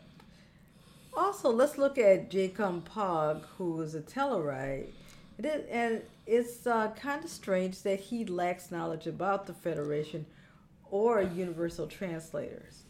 Also, 1.16 1.50
let's 1.50 1.78
look 1.78 1.98
at 1.98 2.30
Jankom 2.30 2.82
Pog, 2.82 3.42
who 3.56 3.80
is 3.82 3.94
a 3.94 4.00
Tellarite. 4.00 4.88
It 5.38 5.44
is, 5.44 5.64
and 5.70 6.02
it's 6.26 6.66
uh, 6.66 6.90
kind 6.96 7.24
of 7.24 7.30
strange 7.30 7.82
that 7.82 8.00
he 8.00 8.24
lacks 8.24 8.70
knowledge 8.70 9.06
about 9.06 9.46
the 9.46 9.54
Federation 9.54 10.26
or 10.90 11.22
universal 11.22 11.86
translators. 11.86 12.84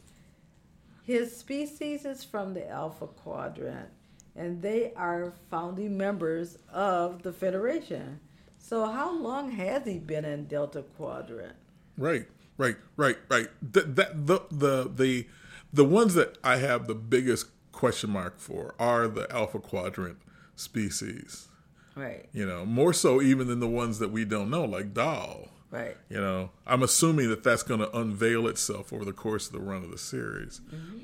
His 1.04 1.34
species 1.34 2.04
is 2.04 2.22
from 2.22 2.54
the 2.54 2.68
Alpha 2.68 3.06
Quadrant, 3.06 3.88
and 4.36 4.60
they 4.60 4.92
are 4.94 5.32
founding 5.50 5.96
members 5.96 6.58
of 6.72 7.22
the 7.22 7.32
Federation. 7.32 8.20
So 8.58 8.84
how 8.86 9.16
long 9.16 9.50
has 9.52 9.86
he 9.86 9.98
been 9.98 10.24
in 10.24 10.46
Delta 10.46 10.82
Quadrant? 10.82 11.56
Right, 11.96 12.26
right, 12.58 12.76
right, 12.96 13.16
right. 13.30 13.48
The, 13.62 13.80
that, 13.82 14.26
the 14.26 14.40
the 14.50 14.90
the 14.94 15.26
the 15.72 15.84
ones 15.84 16.14
that 16.14 16.36
I 16.44 16.56
have 16.56 16.86
the 16.86 16.94
biggest 16.94 17.46
question 17.72 18.10
mark 18.10 18.38
for 18.38 18.74
are 18.78 19.08
the 19.08 19.30
Alpha 19.32 19.60
Quadrant 19.60 20.18
species. 20.56 21.48
Right. 21.96 22.28
You 22.32 22.46
know, 22.46 22.64
more 22.64 22.92
so 22.92 23.22
even 23.22 23.48
than 23.48 23.60
the 23.60 23.68
ones 23.68 23.98
that 23.98 24.10
we 24.10 24.24
don't 24.24 24.50
know, 24.50 24.64
like 24.64 24.94
Dal. 24.94 25.48
Right. 25.70 25.96
You 26.08 26.20
know, 26.20 26.50
I'm 26.66 26.82
assuming 26.82 27.28
that 27.28 27.42
that's 27.42 27.62
going 27.62 27.80
to 27.80 27.96
unveil 27.96 28.46
itself 28.46 28.92
over 28.92 29.04
the 29.04 29.12
course 29.12 29.46
of 29.46 29.52
the 29.52 29.60
run 29.60 29.84
of 29.84 29.90
the 29.90 29.98
series. 29.98 30.60
Mm-hmm. 30.72 30.98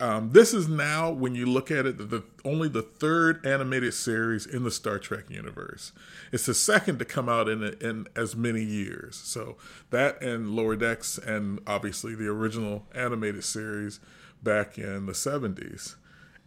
Um, 0.00 0.30
this 0.32 0.54
is 0.54 0.66
now, 0.66 1.10
when 1.10 1.34
you 1.34 1.44
look 1.44 1.70
at 1.70 1.84
it, 1.84 1.98
the, 1.98 2.04
the, 2.04 2.24
only 2.42 2.68
the 2.68 2.80
third 2.80 3.44
animated 3.44 3.92
series 3.92 4.46
in 4.46 4.64
the 4.64 4.70
Star 4.70 4.98
Trek 4.98 5.28
universe. 5.28 5.92
It's 6.32 6.46
the 6.46 6.54
second 6.54 6.98
to 7.00 7.04
come 7.04 7.28
out 7.28 7.50
in 7.50 7.62
in 7.82 8.06
as 8.16 8.34
many 8.34 8.62
years. 8.62 9.16
So 9.16 9.58
that 9.90 10.22
and 10.22 10.56
Lower 10.56 10.74
Decks, 10.74 11.18
and 11.18 11.60
obviously 11.66 12.14
the 12.14 12.28
original 12.28 12.86
animated 12.94 13.44
series 13.44 14.00
back 14.42 14.78
in 14.78 15.04
the 15.04 15.12
'70s, 15.12 15.96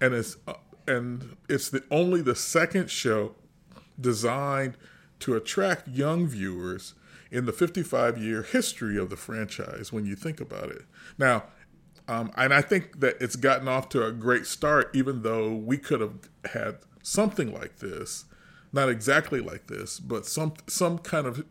and 0.01 0.15
it's 0.15 0.35
uh, 0.47 0.53
and 0.87 1.37
it's 1.47 1.69
the 1.69 1.83
only 1.91 2.23
the 2.23 2.35
second 2.35 2.89
show 2.89 3.35
designed 4.01 4.77
to 5.19 5.35
attract 5.35 5.87
young 5.87 6.25
viewers 6.25 6.95
in 7.33 7.47
the 7.47 7.51
55 7.51 8.17
year 8.19 8.43
history 8.43 8.95
of 8.95 9.09
the 9.09 9.17
franchise 9.17 9.91
when 9.91 10.05
you 10.05 10.15
think 10.15 10.39
about 10.39 10.69
it. 10.69 10.83
Now, 11.17 11.43
um, 12.07 12.31
and 12.37 12.53
I 12.53 12.61
think 12.61 12.99
that 12.99 13.17
it's 13.19 13.35
gotten 13.35 13.67
off 13.67 13.89
to 13.89 14.05
a 14.05 14.11
great 14.11 14.45
start, 14.45 14.91
even 14.93 15.23
though 15.23 15.53
we 15.53 15.77
could 15.77 15.99
have 15.99 16.29
had 16.51 16.77
something 17.01 17.51
like 17.51 17.79
this, 17.79 18.25
not 18.71 18.87
exactly 18.87 19.39
like 19.39 19.67
this, 19.67 19.99
but 19.99 20.25
some 20.25 20.53
some 20.67 20.99
kind 20.99 21.25
of 21.25 21.43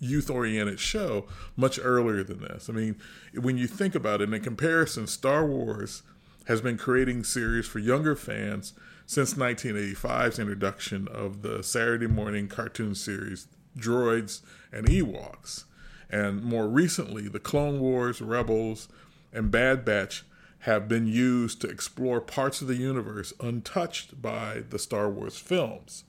youth 0.00 0.30
oriented 0.30 0.80
show 0.80 1.26
much 1.56 1.78
earlier 1.82 2.22
than 2.22 2.40
this. 2.40 2.70
I 2.70 2.72
mean, 2.72 2.96
when 3.34 3.58
you 3.58 3.66
think 3.66 3.94
about 3.94 4.22
it, 4.22 4.32
in 4.32 4.40
comparison, 4.42 5.06
Star 5.06 5.44
Wars 5.44 6.02
has 6.46 6.62
been 6.62 6.78
creating 6.78 7.24
series 7.24 7.66
for 7.66 7.80
younger 7.80 8.16
fans 8.16 8.72
since 9.04 9.34
1985's 9.34 10.38
introduction 10.38 11.08
of 11.08 11.42
the 11.42 11.62
Saturday 11.62 12.06
morning 12.06 12.48
cartoon 12.48 12.94
series 12.94 13.48
Droids 13.78 14.40
and 14.72 14.86
Ewoks. 14.86 15.64
And 16.10 16.42
more 16.42 16.68
recently, 16.68 17.28
the 17.28 17.38
Clone 17.38 17.80
Wars, 17.80 18.20
Rebels, 18.20 18.88
and 19.32 19.50
Bad 19.50 19.84
Batch 19.84 20.24
have 20.60 20.88
been 20.88 21.06
used 21.06 21.60
to 21.60 21.68
explore 21.68 22.20
parts 22.20 22.60
of 22.60 22.68
the 22.68 22.76
universe 22.76 23.32
untouched 23.40 24.20
by 24.20 24.62
the 24.68 24.78
Star 24.78 25.08
Wars 25.08 25.36
films. 25.36 26.04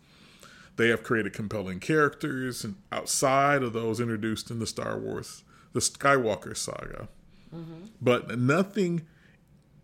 They 0.78 0.88
have 0.88 1.04
created 1.04 1.34
compelling 1.34 1.80
characters 1.80 2.64
and 2.64 2.76
outside 2.92 3.64
of 3.64 3.74
those 3.74 4.00
introduced 4.00 4.50
in 4.50 4.60
the 4.60 4.66
Star 4.66 4.98
Wars, 4.98 5.44
the 5.74 5.82
Skywalker 5.82 6.56
saga. 6.56 7.10
Mm-hmm. 7.54 7.86
But 8.02 8.40
nothing 8.40 9.06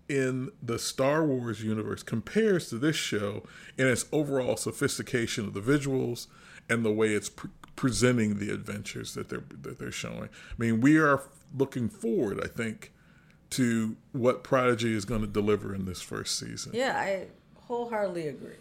in 0.07 0.51
the 0.61 0.79
Star 0.79 1.25
Wars 1.25 1.63
universe 1.63 2.03
compares 2.03 2.69
to 2.69 2.77
this 2.77 2.95
show 2.95 3.43
in 3.77 3.87
its 3.87 4.05
overall 4.11 4.55
sophistication 4.55 5.45
of 5.45 5.53
the 5.53 5.61
visuals 5.61 6.27
and 6.69 6.85
the 6.85 6.91
way 6.91 7.09
it's 7.09 7.29
presenting 7.75 8.39
the 8.39 8.51
adventures 8.51 9.13
that 9.13 9.29
they're 9.29 9.43
that 9.61 9.79
they're 9.79 9.91
showing. 9.91 10.29
I 10.29 10.53
mean, 10.57 10.81
we 10.81 10.97
are 10.97 11.23
looking 11.57 11.89
forward, 11.89 12.41
I 12.43 12.47
think, 12.47 12.91
to 13.51 13.95
what 14.11 14.43
Prodigy 14.43 14.93
is 14.93 15.05
going 15.05 15.21
to 15.21 15.27
deliver 15.27 15.73
in 15.73 15.85
this 15.85 16.01
first 16.01 16.37
season. 16.37 16.71
Yeah, 16.73 16.97
I 16.97 17.27
wholeheartedly 17.55 18.27
agree. 18.27 18.55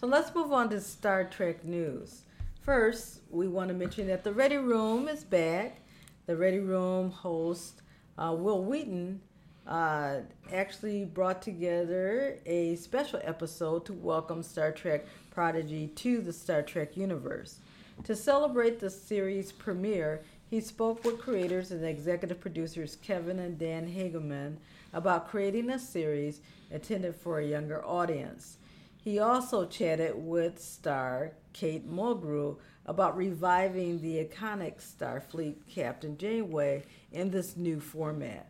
So 0.00 0.06
let's 0.06 0.34
move 0.34 0.52
on 0.52 0.68
to 0.70 0.80
Star 0.80 1.24
Trek 1.24 1.64
news. 1.64 2.22
First, 2.60 3.20
we 3.30 3.48
want 3.48 3.68
to 3.68 3.74
mention 3.74 4.06
that 4.08 4.24
the 4.24 4.32
Ready 4.32 4.56
Room 4.56 5.08
is 5.08 5.24
back. 5.24 5.80
The 6.26 6.36
Ready 6.36 6.60
Room 6.60 7.10
host, 7.10 7.80
uh, 8.18 8.34
Wil 8.38 8.62
Wheaton, 8.62 9.20
uh, 9.66 10.18
actually 10.52 11.04
brought 11.04 11.42
together 11.42 12.38
a 12.46 12.76
special 12.76 13.20
episode 13.24 13.84
to 13.86 13.92
welcome 13.92 14.42
Star 14.42 14.70
Trek 14.70 15.06
Prodigy 15.30 15.88
to 15.88 16.20
the 16.20 16.32
Star 16.32 16.62
Trek 16.62 16.96
universe. 16.96 17.60
To 18.04 18.16
celebrate 18.16 18.80
the 18.80 18.90
series 18.90 19.52
premiere, 19.52 20.22
he 20.48 20.60
spoke 20.60 21.04
with 21.04 21.18
creators 21.18 21.70
and 21.70 21.84
executive 21.84 22.40
producers 22.40 22.96
Kevin 23.02 23.38
and 23.38 23.58
Dan 23.58 23.86
Hageman 23.86 24.56
about 24.92 25.28
creating 25.28 25.68
a 25.70 25.78
series 25.78 26.40
intended 26.70 27.14
for 27.16 27.38
a 27.38 27.46
younger 27.46 27.84
audience. 27.84 28.56
He 28.96 29.18
also 29.18 29.66
chatted 29.66 30.12
with 30.16 30.60
star 30.60 31.32
Kate 31.52 31.90
Mulgrew 31.90 32.56
about 32.86 33.16
reviving 33.16 34.00
the 34.00 34.24
iconic 34.24 34.76
Starfleet 34.80 35.56
Captain 35.68 36.16
Janeway 36.16 36.84
in 37.12 37.30
this 37.30 37.56
new 37.56 37.80
format. 37.80 38.48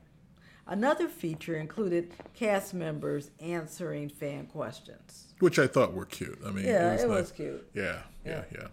Another 0.66 1.08
feature 1.08 1.56
included 1.56 2.12
cast 2.34 2.74
members 2.74 3.30
answering 3.40 4.08
fan 4.08 4.46
questions. 4.46 5.34
Which 5.40 5.58
I 5.58 5.66
thought 5.66 5.94
were 5.94 6.04
cute. 6.04 6.38
I 6.46 6.50
mean, 6.50 6.66
Yeah, 6.66 6.92
it 6.94 7.08
was, 7.08 7.30
nice. 7.30 7.32
cute. 7.32 7.68
Yeah, 7.74 8.02
yeah, 8.24 8.30
Yeah. 8.30 8.44
yeah. 8.52 8.66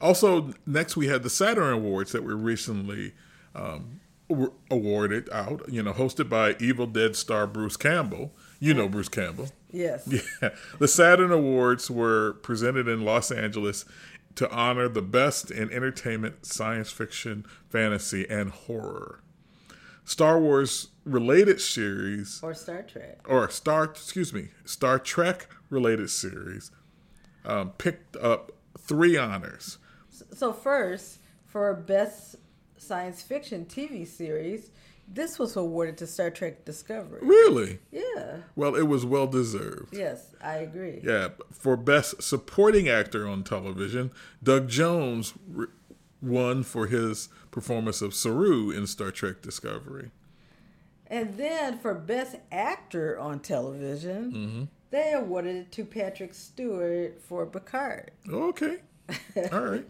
Also, 0.00 0.52
next 0.66 0.96
we 0.96 1.06
had 1.06 1.22
the 1.22 1.30
Saturn 1.30 1.72
Awards 1.72 2.12
that 2.12 2.22
were 2.24 2.36
recently 2.36 3.12
um, 3.54 4.00
were 4.28 4.52
awarded 4.70 5.30
out. 5.30 5.62
You 5.68 5.82
know, 5.82 5.92
hosted 5.92 6.28
by 6.28 6.56
Evil 6.60 6.86
Dead 6.86 7.16
star 7.16 7.46
Bruce 7.46 7.76
Campbell. 7.76 8.32
You 8.60 8.74
know 8.74 8.88
Bruce 8.88 9.08
Campbell. 9.08 9.48
Yes. 9.70 10.08
Yeah. 10.42 10.50
The 10.78 10.88
Saturn 10.88 11.30
Awards 11.32 11.90
were 11.90 12.34
presented 12.42 12.86
in 12.88 13.04
Los 13.04 13.30
Angeles 13.30 13.84
to 14.36 14.50
honor 14.50 14.88
the 14.88 15.02
best 15.02 15.50
in 15.50 15.70
entertainment, 15.72 16.44
science 16.46 16.90
fiction, 16.90 17.44
fantasy, 17.70 18.28
and 18.28 18.50
horror. 18.50 19.20
Star 20.04 20.38
Wars 20.38 20.88
related 21.04 21.60
series 21.60 22.40
Or 22.42 22.52
Star 22.54 22.82
Trek. 22.82 23.20
or 23.28 23.48
Star 23.48 23.84
excuse 23.84 24.32
me, 24.32 24.48
Star 24.64 24.98
Trek 24.98 25.48
related 25.70 26.10
series 26.10 26.70
um, 27.44 27.70
picked 27.78 28.16
up 28.16 28.52
three 28.78 29.16
honors. 29.16 29.78
So 30.44 30.52
first, 30.52 31.20
for 31.46 31.72
best 31.72 32.36
science 32.76 33.22
fiction 33.22 33.64
TV 33.64 34.06
series, 34.06 34.72
this 35.08 35.38
was 35.38 35.56
awarded 35.56 35.96
to 35.96 36.06
Star 36.06 36.30
Trek 36.30 36.66
Discovery. 36.66 37.20
Really? 37.22 37.78
Yeah. 37.90 38.40
Well, 38.54 38.74
it 38.74 38.82
was 38.86 39.06
well 39.06 39.26
deserved. 39.26 39.96
Yes, 39.96 40.34
I 40.42 40.56
agree. 40.56 41.00
Yeah, 41.02 41.28
for 41.50 41.78
best 41.78 42.22
supporting 42.22 42.90
actor 42.90 43.26
on 43.26 43.42
television, 43.42 44.10
Doug 44.42 44.68
Jones 44.68 45.32
re- 45.48 45.68
won 46.20 46.62
for 46.62 46.88
his 46.88 47.30
performance 47.50 48.02
of 48.02 48.12
Saru 48.14 48.70
in 48.70 48.86
Star 48.86 49.10
Trek 49.10 49.40
Discovery. 49.40 50.10
And 51.06 51.38
then 51.38 51.78
for 51.78 51.94
best 51.94 52.36
actor 52.52 53.18
on 53.18 53.40
television, 53.40 54.30
Mm-hmm. 54.32 54.64
they 54.90 55.14
awarded 55.14 55.56
it 55.56 55.72
to 55.72 55.86
Patrick 55.86 56.34
Stewart 56.34 57.18
for 57.22 57.46
Picard. 57.46 58.10
Okay. 58.28 58.80
All 59.52 59.60
right. 59.60 59.86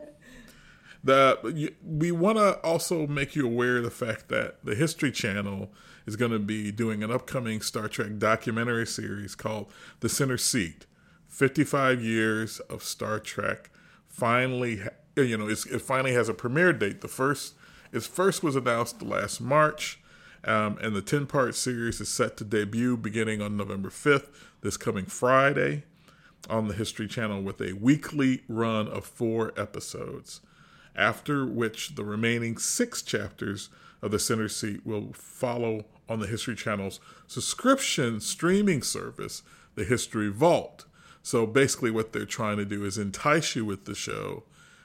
The 1.04 1.72
we 1.84 2.10
want 2.10 2.38
to 2.38 2.58
also 2.60 3.06
make 3.06 3.36
you 3.36 3.46
aware 3.46 3.76
of 3.76 3.84
the 3.84 3.90
fact 3.90 4.28
that 4.28 4.64
the 4.64 4.74
History 4.74 5.12
Channel 5.12 5.70
is 6.06 6.16
going 6.16 6.32
to 6.32 6.38
be 6.38 6.72
doing 6.72 7.02
an 7.02 7.10
upcoming 7.10 7.60
Star 7.60 7.88
Trek 7.88 8.18
documentary 8.18 8.86
series 8.86 9.34
called 9.34 9.70
The 10.00 10.08
Center 10.08 10.38
Seat. 10.38 10.86
55 11.28 12.02
years 12.02 12.60
of 12.60 12.82
Star 12.82 13.18
Trek 13.18 13.70
finally 14.08 14.80
you 15.16 15.36
know 15.36 15.48
it 15.48 15.82
finally 15.82 16.12
has 16.14 16.28
a 16.28 16.34
premiere 16.34 16.72
date. 16.72 17.02
The 17.02 17.08
first 17.08 17.54
its 17.92 18.06
first 18.06 18.42
was 18.42 18.56
announced 18.56 19.02
last 19.02 19.40
March. 19.40 20.00
Um, 20.46 20.76
and 20.82 20.94
the 20.94 21.00
10 21.00 21.26
part 21.26 21.54
series 21.54 22.02
is 22.02 22.10
set 22.10 22.36
to 22.36 22.44
debut 22.44 22.98
beginning 22.98 23.40
on 23.40 23.56
November 23.56 23.88
5th, 23.88 24.26
this 24.60 24.76
coming 24.76 25.06
Friday 25.06 25.84
on 26.50 26.68
the 26.68 26.74
History 26.74 27.08
Channel 27.08 27.42
with 27.42 27.60
a 27.60 27.72
weekly 27.72 28.42
run 28.48 28.88
of 28.88 29.06
four 29.06 29.52
episodes, 29.56 30.40
after 30.96 31.44
which 31.46 31.94
the 31.94 32.04
remaining 32.04 32.58
six 32.58 33.02
chapters 33.02 33.68
of 34.02 34.10
the 34.10 34.18
Center 34.18 34.48
Seat 34.48 34.84
will 34.84 35.12
follow 35.12 35.84
on 36.08 36.20
the 36.20 36.26
History 36.26 36.54
Channel's 36.54 37.00
subscription 37.26 38.20
streaming 38.20 38.82
service, 38.82 39.42
the 39.74 39.84
History 39.84 40.28
Vault. 40.28 40.84
So 41.22 41.46
basically, 41.46 41.90
what 41.90 42.12
they're 42.12 42.26
trying 42.26 42.58
to 42.58 42.64
do 42.64 42.84
is 42.84 42.98
entice 42.98 43.56
you 43.56 43.64
with 43.64 43.86
the 43.86 43.94
show 43.94 44.44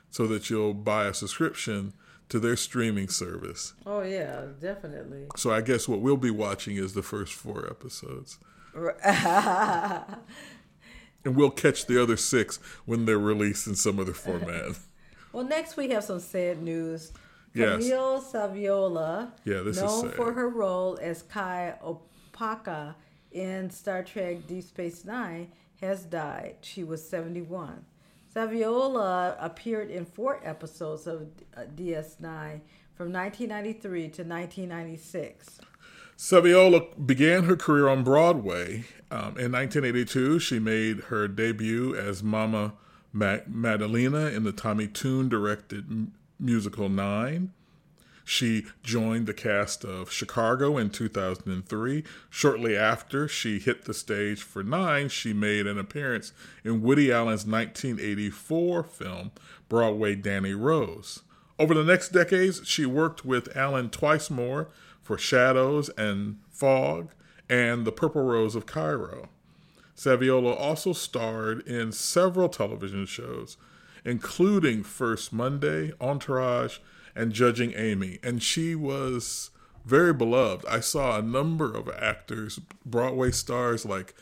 so 0.09 0.25
that 0.27 0.49
you'll 0.49 0.73
buy 0.73 1.05
a 1.05 1.13
subscription 1.13 1.93
to 2.29 2.39
their 2.39 2.55
streaming 2.55 3.09
service. 3.09 3.73
Oh 3.85 4.01
yeah, 4.01 4.45
definitely. 4.59 5.25
So 5.35 5.51
I 5.51 5.61
guess 5.61 5.87
what 5.87 5.99
we'll 5.99 6.17
be 6.17 6.31
watching 6.31 6.77
is 6.77 6.93
the 6.93 7.03
first 7.03 7.33
four 7.33 7.67
episodes. 7.67 8.37
And 11.25 11.35
we'll 11.35 11.51
catch 11.51 11.85
the 11.85 12.01
other 12.01 12.17
six 12.17 12.57
when 12.85 13.05
they're 13.05 13.19
released 13.19 13.67
in 13.67 13.75
some 13.75 13.99
other 13.99 14.13
format. 14.13 14.79
Well, 15.31 15.43
next 15.45 15.77
we 15.77 15.89
have 15.89 16.03
some 16.03 16.19
sad 16.19 16.61
news. 16.61 17.11
Yes. 17.53 17.83
Camille 17.83 18.21
Saviola, 18.21 19.31
Yeah, 19.43 19.61
this 19.61 19.77
is 19.77 19.83
known 19.83 20.01
sad. 20.07 20.13
for 20.13 20.33
her 20.33 20.49
role 20.49 20.97
as 21.01 21.23
Kai 21.23 21.75
Opaka 21.83 22.95
in 23.31 23.69
Star 23.69 24.03
Trek 24.03 24.47
Deep 24.47 24.63
Space 24.63 25.03
Nine, 25.05 25.51
has 25.81 26.03
died. 26.03 26.57
She 26.61 26.83
was 26.83 27.07
71. 27.07 27.85
Saviola 28.35 29.35
appeared 29.39 29.89
in 29.89 30.05
four 30.05 30.39
episodes 30.43 31.07
of 31.07 31.27
uh, 31.57 31.61
DS9 31.75 32.61
from 32.93 33.11
1993 33.11 34.01
to 34.01 34.23
1996. 34.23 35.59
Saviola 36.17 37.05
began 37.07 37.43
her 37.45 37.55
career 37.55 37.87
on 37.87 38.03
Broadway. 38.03 38.83
Um, 39.09 39.37
in 39.39 39.51
1982, 39.53 40.39
she 40.39 40.59
made 40.59 40.99
her 41.05 41.27
debut 41.27 41.95
as 41.95 42.21
Mama 42.21 42.73
Ma- 43.11 43.37
Madalena 43.47 44.27
in 44.27 44.43
the 44.43 44.51
Tommy 44.51 44.87
Tune 44.87 45.29
directed 45.29 45.85
m- 45.89 46.13
musical 46.39 46.89
Nine. 46.89 47.51
She 48.23 48.67
joined 48.83 49.25
the 49.25 49.33
cast 49.33 49.83
of 49.83 50.11
Chicago 50.11 50.77
in 50.77 50.91
2003. 50.91 52.03
Shortly 52.29 52.77
after 52.77 53.27
she 53.27 53.57
hit 53.57 53.85
the 53.85 53.93
stage 53.93 54.43
for 54.43 54.61
Nine, 54.61 55.09
she 55.09 55.33
made 55.33 55.65
an 55.65 55.79
appearance 55.79 56.31
in 56.63 56.83
Woody 56.83 57.11
Allen's 57.11 57.47
1984 57.47 58.83
film, 58.83 59.31
Broadway 59.67 60.13
Danny 60.13 60.53
Rose. 60.53 61.23
Over 61.57 61.73
the 61.73 61.83
next 61.83 62.09
decades, 62.09 62.61
she 62.65 62.85
worked 62.85 63.25
with 63.25 63.55
Allen 63.57 63.89
twice 63.89 64.29
more 64.29 64.69
for 65.01 65.17
Shadows 65.17 65.89
and 65.97 66.37
Fog 66.51 67.09
and 67.49 67.83
The 67.83 67.91
Purple 67.91 68.21
Rose 68.21 68.53
of 68.53 68.67
Cairo. 68.67 69.29
Saviola 69.99 70.57
also 70.57 70.93
starred 70.93 71.67
in 71.67 71.91
several 71.91 72.47
television 72.47 73.05
shows, 73.05 73.57
including 74.05 74.81
First 74.81 75.33
Monday, 75.33 75.91
Entourage, 75.99 76.77
and 77.13 77.33
Judging 77.33 77.73
Amy, 77.75 78.17
and 78.23 78.41
she 78.41 78.75
was 78.75 79.49
very 79.83 80.13
beloved. 80.13 80.65
I 80.67 80.79
saw 80.79 81.17
a 81.17 81.21
number 81.21 81.75
of 81.75 81.89
actors, 81.89 82.61
Broadway 82.85 83.31
stars 83.31 83.85
like 83.85 84.13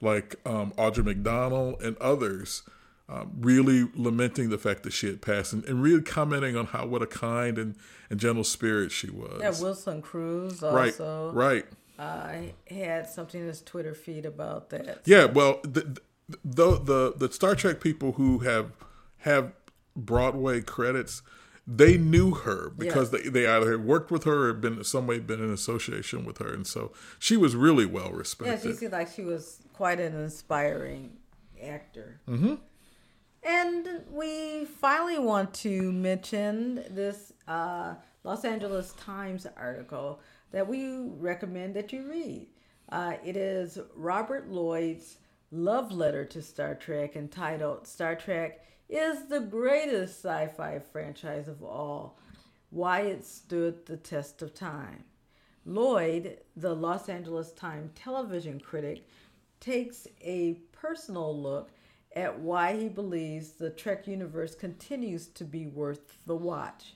like 0.00 0.36
um, 0.46 0.72
Audra 0.78 1.04
McDonald 1.04 1.82
and 1.82 1.98
others, 1.98 2.62
um, 3.06 3.32
really 3.38 3.88
lamenting 3.94 4.48
the 4.48 4.58
fact 4.58 4.84
that 4.84 4.92
she 4.94 5.06
had 5.06 5.20
passed 5.20 5.52
and, 5.52 5.64
and 5.66 5.82
really 5.82 6.02
commenting 6.02 6.56
on 6.56 6.66
how 6.66 6.86
what 6.86 7.02
a 7.02 7.06
kind 7.06 7.58
and, 7.58 7.74
and 8.08 8.18
gentle 8.18 8.44
spirit 8.44 8.90
she 8.90 9.10
was. 9.10 9.40
Yeah, 9.42 9.52
Wilson 9.60 10.00
Cruz 10.00 10.62
right, 10.62 10.98
also 10.98 11.30
right. 11.32 11.66
Uh, 11.98 12.32
had 12.68 13.08
something 13.08 13.40
in 13.40 13.46
his 13.46 13.62
Twitter 13.62 13.94
feed 13.94 14.26
about 14.26 14.70
that. 14.70 15.00
Yeah, 15.04 15.24
well, 15.24 15.60
the, 15.62 15.98
the 16.44 16.78
the 16.78 17.14
the 17.16 17.32
Star 17.32 17.54
Trek 17.54 17.80
people 17.80 18.12
who 18.12 18.40
have 18.40 18.72
have 19.18 19.52
Broadway 19.94 20.60
credits, 20.60 21.22
they 21.66 21.96
knew 21.96 22.32
her 22.32 22.70
because 22.76 23.10
they, 23.10 23.22
they 23.22 23.46
either 23.46 23.72
had 23.72 23.84
worked 23.84 24.10
with 24.10 24.24
her 24.24 24.48
or 24.48 24.52
been 24.52 24.78
in 24.78 24.84
some 24.84 25.06
way 25.06 25.18
been 25.18 25.42
in 25.42 25.52
association 25.52 26.24
with 26.24 26.38
her, 26.38 26.52
and 26.52 26.66
so 26.66 26.92
she 27.18 27.36
was 27.36 27.56
really 27.56 27.86
well 27.86 28.10
respected. 28.10 28.64
Yeah, 28.64 28.72
she 28.72 28.76
seemed 28.76 28.92
like 28.92 29.12
she 29.12 29.22
was 29.22 29.60
quite 29.72 30.00
an 30.00 30.14
inspiring 30.14 31.16
actor. 31.62 32.20
Mm-hmm. 32.28 32.54
And 33.42 34.02
we 34.10 34.64
finally 34.64 35.20
want 35.20 35.54
to 35.54 35.92
mention 35.92 36.82
this 36.90 37.32
uh, 37.46 37.94
Los 38.24 38.44
Angeles 38.44 38.92
Times 38.94 39.46
article 39.56 40.20
that 40.52 40.68
we 40.68 41.08
recommend 41.18 41.74
that 41.74 41.92
you 41.92 42.08
read. 42.08 42.48
Uh, 42.90 43.14
it 43.24 43.36
is 43.36 43.78
Robert 43.94 44.48
Lloyd's 44.48 45.18
love 45.50 45.92
letter 45.92 46.24
to 46.24 46.42
Star 46.42 46.74
Trek 46.74 47.16
entitled 47.16 47.86
Star 47.86 48.14
Trek 48.14 48.64
is 48.88 49.26
the 49.26 49.40
greatest 49.40 50.24
sci 50.24 50.48
fi 50.56 50.78
franchise 50.78 51.48
of 51.48 51.62
all, 51.62 52.18
why 52.70 53.00
it 53.00 53.24
stood 53.24 53.86
the 53.86 53.96
test 53.96 54.42
of 54.42 54.54
time. 54.54 55.04
Lloyd, 55.64 56.38
the 56.56 56.74
Los 56.74 57.08
Angeles 57.08 57.52
Times 57.52 57.90
television 57.96 58.60
critic, 58.60 59.08
takes 59.58 60.06
a 60.20 60.54
personal 60.70 61.36
look 61.36 61.70
at 62.14 62.38
why 62.38 62.76
he 62.76 62.88
believes 62.88 63.52
the 63.52 63.70
Trek 63.70 64.06
universe 64.06 64.54
continues 64.54 65.26
to 65.28 65.44
be 65.44 65.66
worth 65.66 66.18
the 66.26 66.36
watch. 66.36 66.94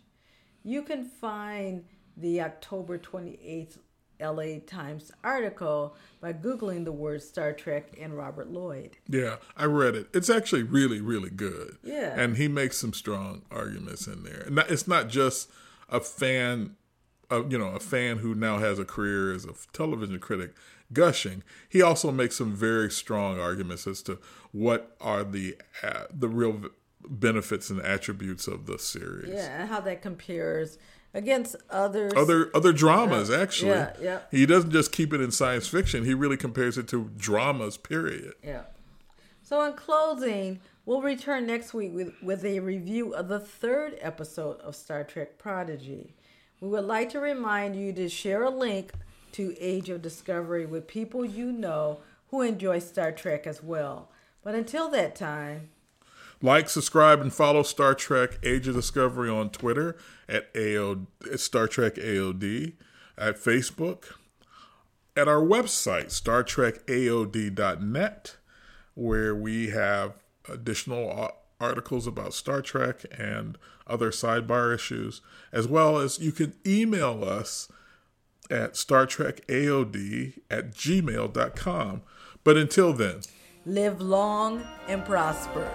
You 0.62 0.82
can 0.82 1.04
find 1.04 1.84
the 2.16 2.40
October 2.40 2.98
28th 2.98 3.78
LA 4.20 4.58
Times 4.66 5.10
article 5.24 5.96
by 6.20 6.32
Googling 6.32 6.84
the 6.84 6.92
word 6.92 7.22
Star 7.22 7.52
Trek 7.52 7.94
and 7.98 8.16
Robert 8.16 8.50
Lloyd. 8.50 8.98
yeah, 9.08 9.36
I 9.56 9.64
read 9.64 9.94
it. 9.94 10.08
It's 10.12 10.28
actually 10.28 10.62
really, 10.62 11.00
really 11.00 11.30
good. 11.30 11.78
Yeah. 11.82 12.14
and 12.20 12.36
he 12.36 12.48
makes 12.48 12.76
some 12.76 12.92
strong 12.92 13.42
arguments 13.50 14.06
in 14.06 14.22
there. 14.24 14.44
And 14.46 14.58
it's 14.68 14.86
not 14.86 15.08
just 15.08 15.50
a 15.88 16.00
fan, 16.00 16.76
uh, 17.30 17.46
you 17.46 17.58
know, 17.58 17.68
a 17.68 17.80
fan 17.80 18.18
who 18.18 18.34
now 18.34 18.58
has 18.58 18.78
a 18.78 18.84
career 18.84 19.32
as 19.32 19.44
a 19.46 19.54
television 19.72 20.18
critic, 20.18 20.52
gushing, 20.92 21.42
he 21.68 21.82
also 21.82 22.10
makes 22.10 22.36
some 22.36 22.54
very 22.54 22.90
strong 22.90 23.38
arguments 23.38 23.86
as 23.86 24.02
to 24.02 24.18
what 24.52 24.96
are 25.00 25.24
the 25.24 25.56
uh, 25.82 26.04
the 26.12 26.28
real 26.28 26.62
benefits 27.08 27.70
and 27.70 27.80
attributes 27.80 28.46
of 28.46 28.66
the 28.66 28.78
series. 28.78 29.32
Yeah, 29.32 29.62
and 29.62 29.68
how 29.68 29.80
that 29.80 30.02
compares 30.02 30.78
against 31.14 31.56
other 31.70 32.16
Other 32.16 32.50
other 32.54 32.72
dramas, 32.72 33.30
uh, 33.30 33.40
actually. 33.40 33.70
Yeah, 33.70 33.92
yeah. 34.00 34.18
He 34.30 34.46
doesn't 34.46 34.70
just 34.70 34.92
keep 34.92 35.12
it 35.12 35.20
in 35.20 35.30
science 35.30 35.66
fiction. 35.68 36.04
He 36.04 36.14
really 36.14 36.36
compares 36.36 36.78
it 36.78 36.88
to 36.88 37.10
dramas. 37.16 37.76
Period. 37.76 38.34
Yeah. 38.42 38.62
So 39.42 39.62
in 39.64 39.72
closing, 39.72 40.60
we'll 40.86 41.02
return 41.02 41.46
next 41.46 41.74
week 41.74 41.92
with, 41.92 42.12
with 42.22 42.44
a 42.44 42.60
review 42.60 43.12
of 43.14 43.28
the 43.28 43.40
third 43.40 43.96
episode 44.00 44.60
of 44.60 44.76
Star 44.76 45.02
Trek 45.02 45.38
Prodigy. 45.38 46.14
We 46.60 46.68
would 46.68 46.84
like 46.84 47.10
to 47.10 47.20
remind 47.20 47.74
you 47.74 47.92
to 47.94 48.08
share 48.08 48.44
a 48.44 48.50
link 48.50 48.92
to 49.32 49.56
Age 49.58 49.88
of 49.88 50.02
Discovery 50.02 50.66
with 50.66 50.86
people 50.86 51.24
you 51.24 51.50
know 51.50 52.00
who 52.28 52.42
enjoy 52.42 52.78
Star 52.78 53.10
Trek 53.10 53.46
as 53.46 53.62
well. 53.62 54.08
But 54.44 54.54
until 54.54 54.88
that 54.90 55.16
time, 55.16 55.70
like, 56.42 56.68
subscribe, 56.68 57.20
and 57.20 57.32
follow 57.32 57.62
Star 57.62 57.94
Trek 57.94 58.38
Age 58.42 58.68
of 58.68 58.74
Discovery 58.74 59.28
on 59.30 59.50
Twitter 59.50 59.96
at 60.28 60.50
Star 61.36 61.68
Trek 61.68 61.94
AOD, 61.96 62.74
at 63.18 63.36
Facebook, 63.36 64.14
at 65.16 65.28
our 65.28 65.42
website, 65.42 66.10
Star 66.10 66.42
Trek 66.42 66.86
StarTrekAOD.net, 66.86 68.36
where 68.94 69.34
we 69.34 69.70
have 69.70 70.22
additional 70.48 71.32
articles 71.60 72.06
about 72.06 72.32
Star 72.32 72.62
Trek 72.62 73.04
and 73.16 73.58
other 73.86 74.10
sidebar 74.10 74.74
issues, 74.74 75.20
as 75.52 75.68
well 75.68 75.98
as 75.98 76.18
you 76.18 76.32
can 76.32 76.54
email 76.66 77.22
us 77.24 77.68
at 78.50 78.74
StarTrekAOD 78.74 80.38
at 80.50 80.72
gmail.com. 80.72 82.02
But 82.42 82.56
until 82.56 82.92
then, 82.92 83.20
live 83.66 84.00
long 84.00 84.62
and 84.88 85.04
prosper. 85.04 85.68